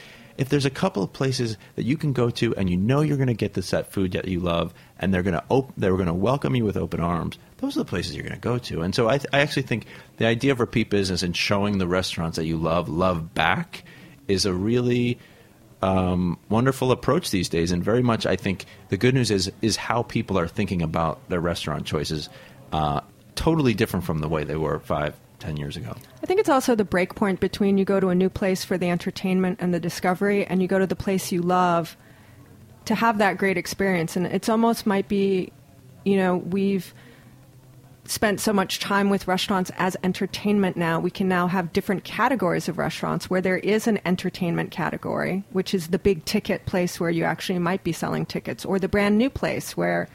[0.40, 3.18] if there's a couple of places that you can go to and you know you're
[3.18, 5.94] going to get the set food that you love and they're going to op- they're
[5.94, 8.56] going to welcome you with open arms, those are the places you're going to go
[8.56, 8.80] to.
[8.80, 9.84] And so I, th- I actually think
[10.16, 13.84] the idea of repeat business and showing the restaurants that you love love back
[14.28, 15.18] is a really
[15.82, 17.70] um, wonderful approach these days.
[17.70, 21.20] And very much, I think the good news is is how people are thinking about
[21.28, 22.30] their restaurant choices.
[22.72, 23.02] Uh,
[23.34, 25.96] totally different from the way they were five, ten years ago.
[26.22, 28.78] I think it's also the break point between you go to a new place for
[28.78, 31.96] the entertainment and the discovery, and you go to the place you love
[32.84, 34.16] to have that great experience.
[34.16, 35.52] And it's almost might be,
[36.04, 36.94] you know, we've
[38.04, 42.68] spent so much time with restaurants as entertainment now, we can now have different categories
[42.68, 47.10] of restaurants where there is an entertainment category, which is the big ticket place where
[47.10, 50.08] you actually might be selling tickets, or the brand new place where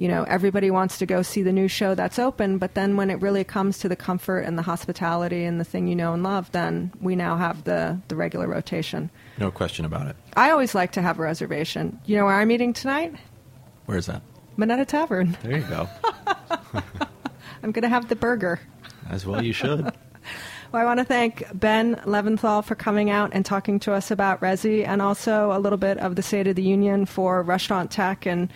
[0.00, 3.10] you know everybody wants to go see the new show that's open but then when
[3.10, 6.22] it really comes to the comfort and the hospitality and the thing you know and
[6.22, 10.16] love then we now have the the regular rotation No question about it.
[10.36, 13.14] i always like to have a reservation you know where i'm eating tonight
[13.86, 14.22] Where's that?
[14.56, 15.36] Minetta Tavern.
[15.42, 15.88] There you go.
[17.62, 18.60] I'm going to have the burger.
[19.08, 19.92] As well, you should.
[20.72, 24.40] Well, I want to thank Ben Leventhal for coming out and talking to us about
[24.40, 28.24] Resy and also a little bit of the State of the Union for restaurant tech
[28.24, 28.52] and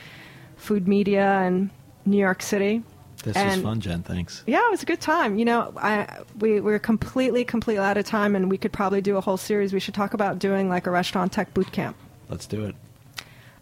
[0.57, 1.71] food media and
[2.07, 2.83] New York City.
[3.23, 4.03] This And- was fun, Jen.
[4.03, 4.43] Thanks.
[4.47, 5.39] Yeah, it was a good time.
[5.39, 6.07] You know, I
[6.39, 9.73] we we're completely completely out of time, and we could probably do a whole series.
[9.73, 11.97] We should talk about doing like a restaurant tech boot camp.
[12.29, 12.75] Let's do it.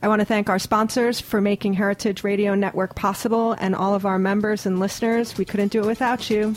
[0.03, 4.05] I want to thank our sponsors for making Heritage Radio Network possible, and all of
[4.05, 5.38] our members and listeners.
[5.38, 6.57] We couldn't do it without you.